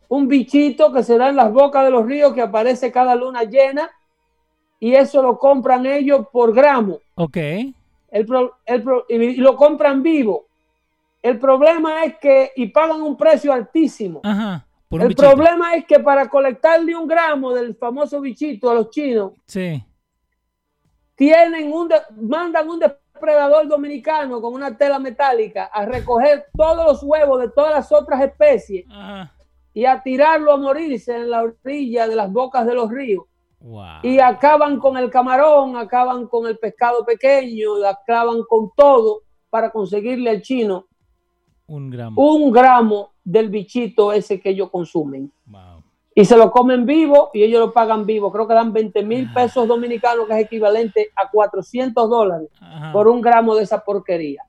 [0.08, 3.44] un bichito que se da en las bocas de los ríos que aparece cada luna
[3.44, 3.90] llena
[4.80, 7.00] y eso lo compran ellos por gramo.
[7.16, 7.38] Ok.
[7.38, 8.28] El
[9.08, 10.48] y lo compran vivo.
[11.22, 14.22] El problema es que, y pagan un precio altísimo.
[14.24, 19.34] Ajá, el problema es que para colectarle un gramo del famoso bichito a los chinos,
[19.46, 19.82] sí.
[21.16, 21.90] tienen un
[22.20, 22.80] mandan un
[23.22, 28.20] depredador dominicano con una tela metálica a recoger todos los huevos de todas las otras
[28.24, 28.86] especies
[29.74, 33.26] y a tirarlo a morirse en la orilla de las bocas de los ríos.
[34.02, 40.32] Y acaban con el camarón, acaban con el pescado pequeño, acaban con todo para conseguirle
[40.32, 40.88] al chino
[41.68, 45.32] un gramo, un gramo del bichito ese que ellos consumen.
[46.22, 48.32] Y se lo comen vivo y ellos lo pagan vivo.
[48.32, 49.34] Creo que dan 20 mil ah.
[49.34, 52.48] pesos dominicanos, que es equivalente a 400 dólares
[52.94, 54.44] por un gramo de esa porquería.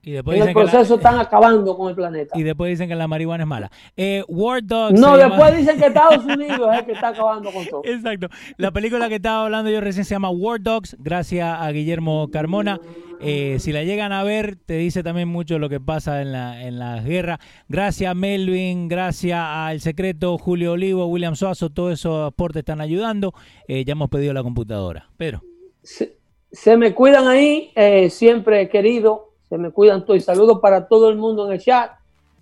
[0.00, 2.38] Y después en el proceso están acabando con el planeta.
[2.38, 3.70] Y después dicen que la marihuana es mala.
[3.96, 4.98] Eh, War Dogs.
[4.98, 7.82] No, después dicen que Estados Unidos es el que está acabando con todo.
[7.84, 8.28] Exacto.
[8.56, 12.80] La película que estaba hablando yo recién se llama War Dogs, gracias a Guillermo Carmona.
[13.20, 16.62] Eh, si la llegan a ver, te dice también mucho lo que pasa en la,
[16.62, 17.38] en la guerra.
[17.68, 22.80] Gracias a Melvin, gracias a El Secreto, Julio Olivo, William Suazo, todos esos aportes están
[22.80, 23.32] ayudando.
[23.66, 25.10] Eh, ya hemos pedido la computadora.
[25.16, 25.42] Pedro.
[25.82, 27.72] Se, me cuidan ahí,
[28.10, 30.24] siempre querido se me cuidan todos.
[30.24, 31.92] Saludos para todo el mundo en el chat.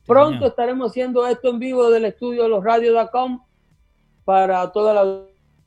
[0.07, 3.45] Pronto estaremos haciendo esto en vivo del estudio de los radios.com
[4.25, 5.23] para toda la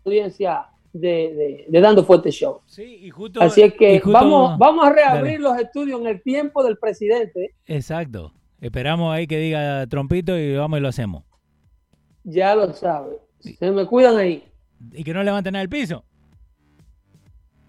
[0.06, 2.62] audiencia de, Dando Fuerte Show.
[3.40, 7.56] Así es que vamos, vamos a reabrir los estudios en el tiempo del presidente.
[7.66, 8.34] Exacto.
[8.62, 11.24] Esperamos ahí que diga trompito y vamos y lo hacemos.
[12.24, 13.18] Ya lo sabe.
[13.40, 14.44] Se me cuidan ahí.
[14.92, 16.04] Y que no levanten nada del piso.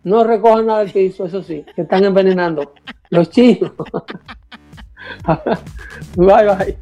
[0.03, 2.73] No recojan nada del piso, eso sí, que están envenenando.
[3.11, 3.73] Los chicos.
[6.17, 6.79] bye bye.